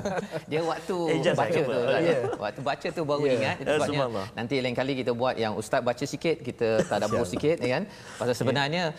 [0.50, 1.72] dia waktu Ejaz baca tu.
[1.74, 2.00] Ustaz.
[2.00, 2.18] Ya.
[2.38, 3.32] waktu baca tu baru Ya.
[3.34, 7.26] ingat itu Eh, sebabnya nanti lain kali kita buat yang ustaz baca sikit kita tadabbur
[7.26, 7.84] sikit ya kan
[8.16, 8.94] pasal sebenarnya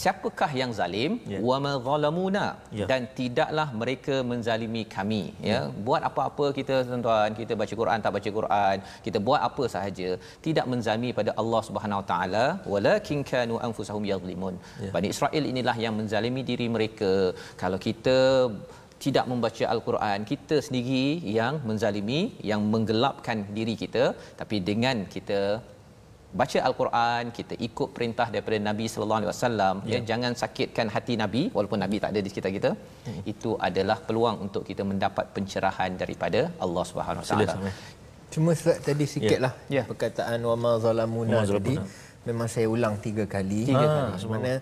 [0.00, 1.12] siapakah yang zalim?
[1.32, 1.40] Ya.
[1.48, 2.46] wa ma zalamuna.
[2.78, 2.86] Ya.
[2.90, 5.60] dan tidaklah mereka menzalimi kami ya.
[5.86, 8.76] Buat apa-apa kita tuan-tuan kita baca Quran tak baca Quran
[9.06, 10.08] kita buat apa sahaja
[10.46, 12.46] tidak menzalimi pada Allah Subhanahu Wa taala.
[12.74, 14.90] Walakin kanu anfusahum yadhlimun Ya.
[14.94, 17.12] Bani Israel inilah yang menzalimi diri mereka.
[17.62, 18.18] Kalau kita
[19.04, 21.06] tidak membaca al-Quran kita sendiri
[21.38, 22.20] yang menzalimi
[22.50, 24.04] yang menggelapkan diri kita.
[24.40, 25.40] Tapi dengan kita
[26.40, 31.42] baca al-Quran kita ikut perintah daripada Nabi sallallahu alaihi wasallam ya jangan sakitkan hati Nabi
[31.56, 33.22] walaupun Nabi tak ada di sekitar kita hmm.
[33.32, 37.72] itu adalah peluang untuk kita mendapat pencerahan daripada Allah Subhanahu wa taala
[38.34, 39.76] cuma Ustaz tadi sikitlah Ya.
[39.78, 39.82] Ya.
[39.90, 41.76] perkataan wa ma zalamuna tadi
[42.28, 44.26] memang saya ulang tiga kali Tiga ha, kali.
[44.32, 44.52] mana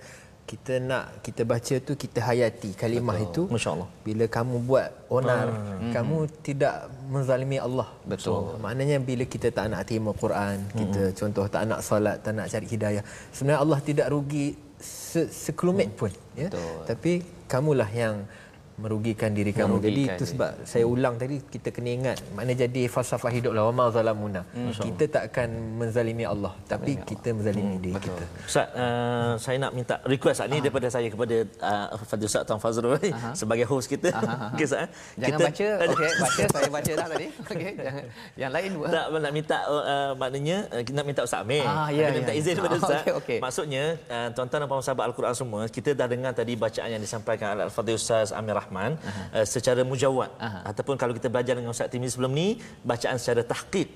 [0.44, 3.88] kita nak kita baca tu kita hayati kalimah itu Masya Allah.
[4.04, 5.46] bila kamu buat onar.
[5.88, 6.74] Kamu tidak
[7.08, 7.88] menzalimi Allah.
[8.04, 8.52] Betul.
[8.52, 12.52] So, maknanya bila kita tak nak terima Quran kita contoh tak nak solat tak nak
[12.52, 16.52] cari hidayah sebenarnya Allah tidak rugi se- sekelumit pun ya.
[16.52, 16.76] Betul.
[16.84, 17.12] tapi
[17.48, 18.28] kamulah yang
[18.74, 19.78] merugikan diri kamu.
[19.78, 20.32] Jadi Merugikan itu diri.
[20.34, 24.42] sebab saya ulang tadi kita kena ingat mana jadi falsafah hiduplah wa ma zalamuna.
[24.74, 25.48] Kita tak akan
[25.78, 28.24] menzalimi Allah tapi kita menzalimi diri kita.
[28.42, 32.98] Ustaz, uh, saya nak minta request ni daripada saya kepada uh, Fadil Ustaz Tuan Fazrul
[32.98, 34.10] ni sebagai host kita.
[34.52, 34.84] Okey Ustaz.
[34.84, 34.88] eh?
[35.22, 38.04] jangan baca okey baca saya baca dah tadi okey jangan
[38.34, 41.62] yang lain buat tak nak minta uh, maknanya uh, kita nak minta Ustaz Amir.
[41.64, 42.16] Ah, ya, kita ya.
[42.18, 43.00] minta izin daripada Ah, Ustaz.
[43.04, 43.38] okey, okey.
[43.38, 47.54] Maksudnya uh, tuan-tuan dan puan sahabat Al-Quran semua, kita dah dengar tadi bacaan yang disampaikan
[47.54, 48.96] oleh Al-Fadhil Ustaz Amir Rahman
[49.36, 50.30] uh, secara mujawad
[50.70, 52.46] ataupun kalau kita belajar dengan Ustaz Timizi sebelum ni
[52.82, 53.88] bacaan secara tahqiq.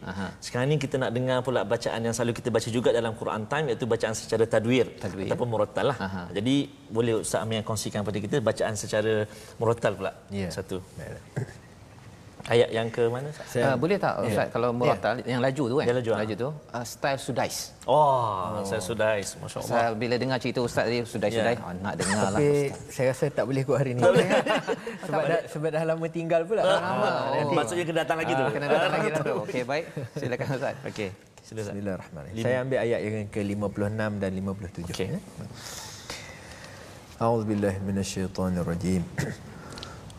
[0.44, 3.66] Sekarang ni kita nak dengar pula bacaan yang selalu kita baca juga dalam Quran Time
[3.72, 5.26] iaitu bacaan secara tadwir, Tadwir.
[5.28, 5.98] ataupun murattal lah.
[6.06, 6.22] Aha.
[6.36, 6.54] Jadi
[6.96, 9.24] boleh Ustaz Amir kongsikan pada kita bacaan secara
[9.60, 10.12] murattal pula.
[10.30, 10.48] Ya.
[10.52, 10.78] Satu.
[12.48, 13.60] Ayat yang ke mana Ustaz?
[13.60, 14.32] Uh, boleh tak ya.
[14.32, 14.52] Ustaz yeah.
[14.56, 15.20] kalau murattal ya.
[15.20, 15.30] yeah.
[15.36, 15.84] yang laju tu kan?
[15.84, 16.18] Yang laju, ah.
[16.24, 16.48] laju tu.
[16.72, 17.56] Uh, style Sudais.
[17.84, 18.64] Oh, oh.
[18.64, 19.28] style Sudais.
[19.36, 19.68] Masya-Allah.
[19.68, 21.52] Saya bila dengar cerita Ustaz tadi sudais-sudais, yeah.
[21.52, 22.80] Sudais, oh, nak dengarlah lah Ustaz.
[22.88, 24.00] Saya rasa tak boleh ikut hari ni.
[24.00, 24.16] sebab,
[25.04, 26.62] sebab dah sebab dah lama tinggal pula.
[26.64, 27.10] Ah, lama.
[27.36, 27.52] Oh.
[27.52, 28.44] Maksudnya kena datang lagi tu.
[28.48, 29.34] Ah, kena datang lagi lah tu.
[29.44, 29.84] Okey, baik.
[30.16, 30.74] Silakan Ustaz.
[30.88, 31.08] Okey.
[31.44, 31.72] Silakan.
[31.76, 32.44] Bismillahirrahmanirrahim.
[32.48, 34.96] Saya ambil ayat yang ke-56 dan 57.
[34.96, 35.08] Okey.
[35.12, 35.22] Eh?
[37.20, 39.04] A'udzubillahi minasyaitonirrajim.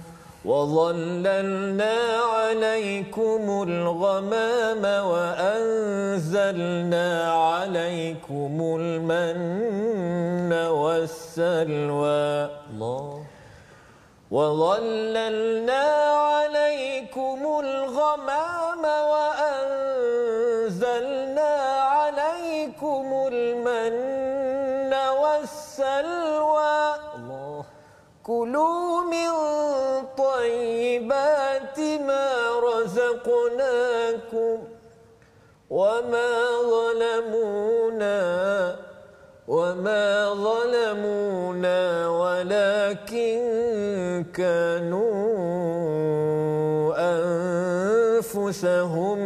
[0.45, 1.95] وظللنا
[2.37, 6.53] عليكم الغمام وأنزلنا
[7.33, 12.49] عليكم المن والسلوى.
[12.69, 13.22] الله
[14.33, 15.85] وظللنا
[16.29, 20.21] عليكم الغمام وأنزلنا
[21.97, 26.83] عليكم المن والسلوى.
[28.23, 29.31] كلوا من
[30.17, 32.29] طيبات ما
[32.67, 34.57] رزقناكم
[35.69, 36.31] وما
[36.73, 38.19] ظلمونا
[39.47, 41.79] وما ظلمونا
[44.32, 45.18] كانوا
[48.18, 49.18] أنفسهم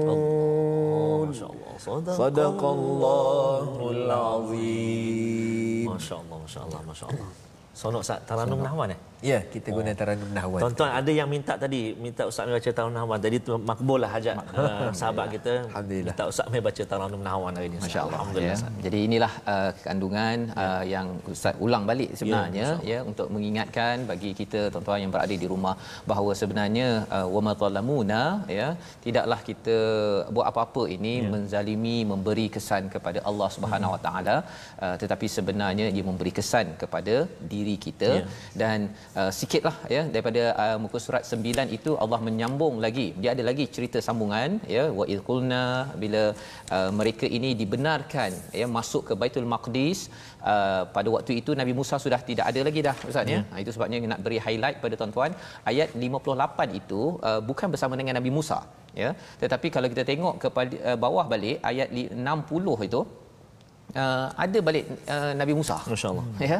[0.00, 2.14] يظلمون Masya-Allah.
[2.16, 7.28] صدق الله العظيم Masya-Allah, masya-Allah, masya-Allah.
[7.74, 8.98] Sonok Ustaz Taranum Nahwan eh?
[9.25, 10.59] Ya, kita guna taranum nahwan.
[10.63, 13.19] Tuan-tuan ada yang minta tadi, minta Ustaz Amir baca Taranum Nahwan.
[13.25, 15.53] Tadi tu makbul lah hajat uh, sahabat kita.
[15.69, 16.13] Alhamdulillah.
[16.13, 17.77] Minta Ustaz Amir baca Taranum Nahwan hari ni.
[17.85, 18.19] Masya Allah.
[18.21, 18.59] Alhamdulillah.
[18.61, 18.83] Ya.
[18.85, 24.31] Jadi inilah uh, kandungan uh, yang Ustaz ulang balik sebenarnya Ya, ya, untuk mengingatkan bagi
[24.41, 25.73] kita tuan-tuan yang berada di rumah
[26.11, 28.21] bahawa sebenarnya uh, wa madzalamuna
[28.59, 28.67] ya
[29.05, 29.77] tidaklah kita
[30.35, 31.29] buat apa-apa ini Ya.
[31.33, 34.35] menzalimi memberi kesan kepada Allah Subhanahu Wa Taala
[34.83, 37.15] uh, tetapi sebenarnya dia memberi kesan kepada
[37.53, 38.23] diri kita Ya.
[38.61, 38.79] dan
[39.21, 43.07] uh, sikitlah ya daripada uh, muka surat 9 itu Allah menyambung lagi.
[43.21, 45.63] Dia ada lagi cerita sambungan ya wa qulna
[46.03, 46.23] bila
[46.77, 49.99] uh, mereka ini dibenarkan ya masuk ke Baitul Maqdis
[50.53, 53.41] uh, pada waktu itu Nabi Musa sudah tidak ada lagi dah ustaz ya.
[53.51, 55.31] Ha, itu sebabnya nak beri highlight pada tuan-tuan
[55.71, 58.59] ayat 58 itu uh, bukan bersama dengan Nabi Musa
[59.03, 59.11] ya.
[59.43, 63.01] Tetapi kalau kita tengok kepada uh, bawah balik ayat li- 60 itu
[64.01, 64.85] uh, ada balik
[65.15, 65.77] uh, Nabi Musa.
[65.93, 66.25] Masya-Allah.
[66.51, 66.59] ya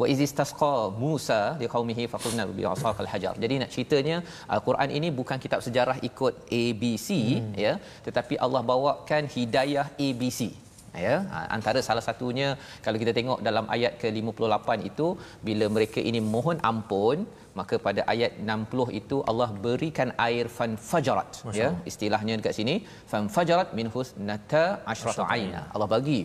[0.00, 0.74] wa iz istasqa
[1.04, 3.34] Musa liqaumihi faqulna bi asaqal hajar.
[3.44, 4.18] Jadi nak ceritanya
[4.56, 7.52] al-Quran ini bukan kitab sejarah ikut ABC hmm.
[7.64, 7.74] ya
[8.06, 10.40] tetapi Allah bawakan hidayah ABC
[11.04, 11.16] ya.
[11.32, 12.48] Ha, antara salah satunya
[12.84, 15.08] kalau kita tengok dalam ayat ke-58 itu
[15.48, 17.18] bila mereka ini mohon ampun
[17.58, 21.30] maka pada ayat 60 itu Allah berikan air fanfajarat
[21.60, 21.70] ya.
[21.90, 22.74] Istilahnya dekat sini
[23.12, 25.62] fanfajarat min husnata asyrata aina.
[25.74, 26.20] Allah bagi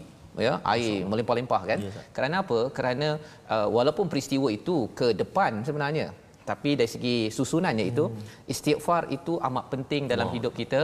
[0.47, 1.79] ya air melimpah-limpah kan?
[1.83, 2.07] Ya, Ustaz.
[2.15, 2.59] kerana apa?
[2.77, 3.07] Kerana
[3.55, 6.07] uh, walaupun peristiwa itu ke depan sebenarnya
[6.49, 8.05] tapi dari segi susunannya itu
[8.53, 10.81] istighfar itu amat penting dalam hidup kita.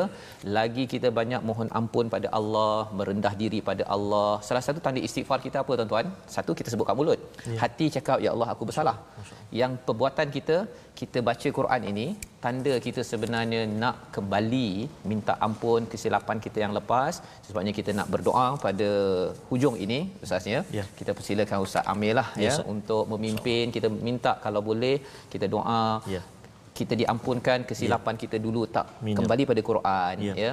[0.58, 4.32] Lagi kita banyak mohon ampun pada Allah merendah diri pada Allah.
[4.48, 6.08] Salah satu tanda istighfar kita apa tuan-tuan?
[6.36, 7.20] Satu kita sebut kat mulut.
[7.64, 8.96] Hati cakap ya Allah aku bersalah.
[9.62, 10.58] Yang perbuatan kita
[11.00, 12.06] kita baca Quran ini
[12.44, 14.70] tanda kita sebenarnya nak kembali
[15.10, 17.14] minta ampun kesilapan kita yang lepas
[17.48, 18.90] sebabnya kita nak berdoa pada
[19.50, 20.86] hujung ini ustaz ya Ya.
[21.00, 24.96] kita persilakan ustaz Amir lah Ya, ya untuk memimpin kita minta kalau boleh
[25.34, 25.84] kita doa
[26.16, 26.22] Ya.
[26.80, 29.16] kita diampunkan kesilapan kita dulu tak Amin.
[29.20, 30.34] kembali pada Quran Ya.
[30.46, 30.52] ya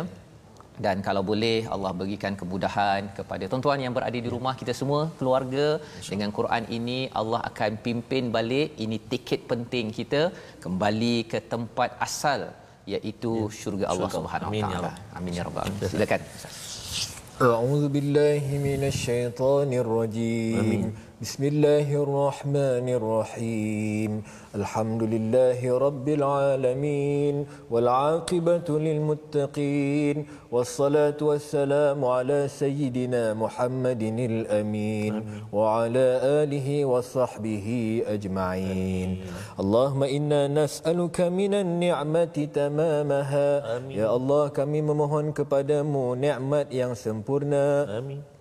[0.85, 5.67] dan kalau boleh Allah berikan kemudahan kepada tuan-tuan yang berada di rumah kita semua keluarga
[6.11, 10.23] dengan Quran ini Allah akan pimpin balik ini tiket penting kita
[10.65, 12.41] kembali ke tempat asal
[12.95, 13.55] iaitu ya.
[13.61, 14.93] syurga Allah Subhanahu Wa Taala.
[15.19, 15.89] Amin ya Rabb.
[15.93, 16.21] Silakan.
[17.47, 18.59] A'udzu billahi
[19.93, 20.61] rajim.
[20.63, 20.83] Amin.
[21.20, 24.12] بسم الله الرحمن الرحيم
[24.56, 27.36] الحمد لله رب العالمين
[27.72, 30.18] والعاقبة للمتقين
[30.52, 35.14] والصلاة والسلام على سيدنا محمد الأمين
[35.52, 36.08] وعلى
[36.44, 37.68] آله وصحبه
[38.08, 39.10] أجمعين
[39.60, 43.50] اللهم إنا نسألك من النعمة تمامها
[43.92, 48.33] يا الله kami memohon kepadamu nikmat yang sempurna Amin.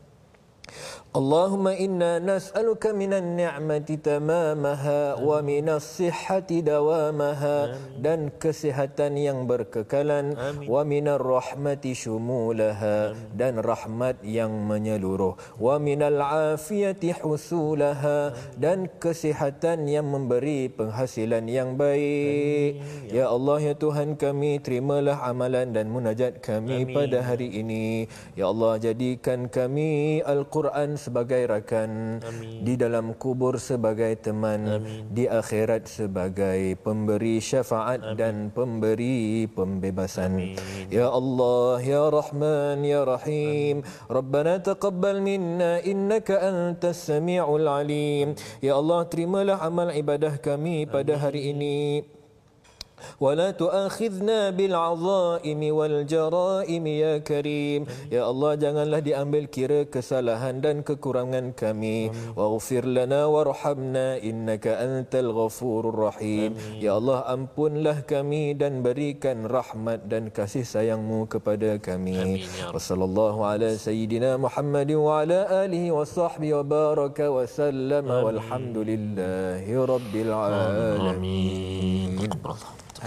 [1.16, 7.58] اللهم إنا نسألك من النعمة تمامها ومن الصحة دوامها
[7.98, 17.16] dan kesihatan yang berkekalan wa minar rahmati syumulaha dan rahmat yang menyeluruh wa minal afiyati
[17.18, 22.78] husulaha dan kesihatan yang memberi penghasilan yang baik
[23.10, 28.06] ya Allah ya Tuhan kami terimalah amalan dan munajat kami pada hari ini
[28.38, 32.23] ya Allah jadikan kami Al-Quran sebagai rakan
[32.63, 34.79] di dalam kubur sebagai teman
[35.11, 40.55] di akhirat sebagai pemberi syafaat dan pemberi pembebasan.
[40.87, 43.83] Ya Allah ya Rahman ya Rahim.
[44.07, 48.39] Rabbana taqabbal minna innaka antas samiul alim.
[48.63, 52.07] Ya Allah terimalah amal ibadah kami pada hari ini
[53.18, 57.82] ولا تؤاخذنا بالعظائم والجرائم يا كريم
[58.14, 66.10] يا الله janganlah diambil kira kesalahan dan kekurangan kami waghfir lana warhamna innaka antal ghafurur
[66.10, 72.70] rahim ya Allah ampunlah kami dan berikan rahmat dan kasih sayangmu kepada kami Amin, ya
[72.70, 72.74] Rabb.
[72.78, 80.30] wasallallahu ala sayyidina Muhammad wa ala alihi wa sahbihi wa baraka wa sallama walhamdulillahi rabbil
[80.34, 82.14] alamin Amin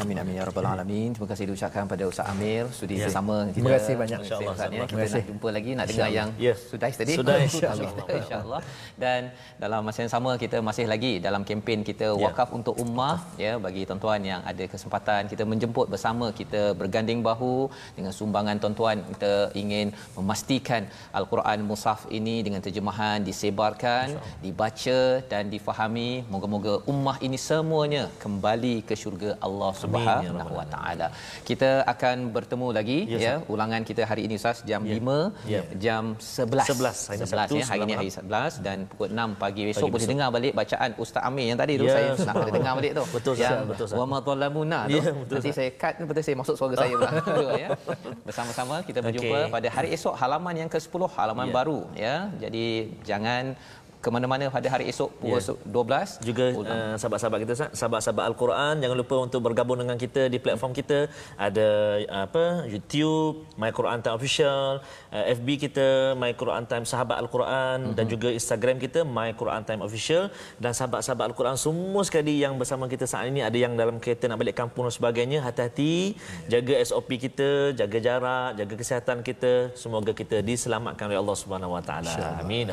[0.02, 1.08] amin ya rabbal alamin.
[1.14, 3.06] Terima kasih diucapkan pada Ustaz Amir sudi Ya.
[3.08, 3.54] bersama kita.
[3.56, 4.18] Terima kasih banyak.
[4.22, 4.66] InsyaAllah, Ustaz, ya.
[4.66, 4.86] insyaAllah.
[4.86, 5.20] Kita Terima kasih.
[5.22, 6.54] nak jumpa lagi nak dengar yang Ya.
[6.70, 7.12] sudah tadi.
[7.20, 7.90] Sudah, insya-Allah.
[8.20, 8.60] insya-Allah.
[9.04, 9.20] Dan
[9.64, 12.20] dalam masa yang sama kita masih lagi dalam kempen kita Ya.
[12.26, 17.54] wakaf untuk ummah ya bagi tuan-tuan yang ada kesempatan kita menjemput bersama kita berganding bahu
[17.96, 19.32] dengan sumbangan tuan-tuan kita
[19.62, 19.86] ingin
[20.18, 20.82] memastikan
[21.18, 24.06] al-Quran mushaf ini dengan terjemahan disebarkan,
[24.44, 25.00] dibaca
[25.32, 26.10] dan difahami.
[26.32, 31.06] Moga-moga ummah ini semuanya kembali ke syurga Allah ya Subhanahu Rabbal wa taala.
[31.42, 34.98] Kita akan bertemu lagi Ya, ya, ulangan kita hari ini Ustaz jam Ya.
[34.98, 35.62] 5 Ya.
[35.78, 36.66] jam 11.
[36.66, 39.86] 11, hari ini 11 Sabtu, ya hari ini hari 11 dan pukul 6 pagi besok
[39.86, 42.72] Pagi boleh dengar balik bacaan Ustaz Amir yang tadi tu Ya, saya nak kena dengar
[42.74, 43.04] balik tu.
[43.14, 43.58] Betul, Ustaz.
[43.64, 43.98] Betul, Ustaz.
[43.98, 44.98] wa ma dhalamuna tu.
[44.98, 47.10] Ya, betul, Nanti saya cut tu saya masuk suara saya pula.
[47.62, 47.68] Ya.
[48.26, 49.52] Bersama-sama kita berjumpa Okey.
[49.52, 51.54] pada hari esok halaman yang ke-10 halaman Ya.
[51.54, 52.16] baru ya.
[52.36, 52.66] Jadi
[53.02, 53.54] jangan
[54.06, 55.54] ke mana-mana pada hari esok pukul Ya.
[55.66, 60.72] 12 juga uh, sahabat-sahabat kita sahabat-sahabat Al-Quran jangan lupa untuk bergabung dengan kita di platform
[60.78, 61.10] kita.
[61.46, 61.68] Ada
[62.06, 64.78] uh, apa YouTube My Quran Time Official
[65.10, 65.86] uh, FB kita
[66.22, 70.30] My Quran Time Sahabat Al-Quran dan juga Instagram kita My Quran Time Official.
[70.62, 74.38] Dan sahabat-sahabat Al-Quran semua sekali yang bersama kita saat ini ada yang dalam kereta nak
[74.38, 76.14] balik kampung dan sebagainya hati-hati.
[76.46, 79.74] Jaga SOP kita jaga jarak jaga kesihatan kita.
[79.74, 82.14] Semoga kita diselamatkan oleh Allah Subhanahu Wa Taala.
[82.38, 82.70] Amin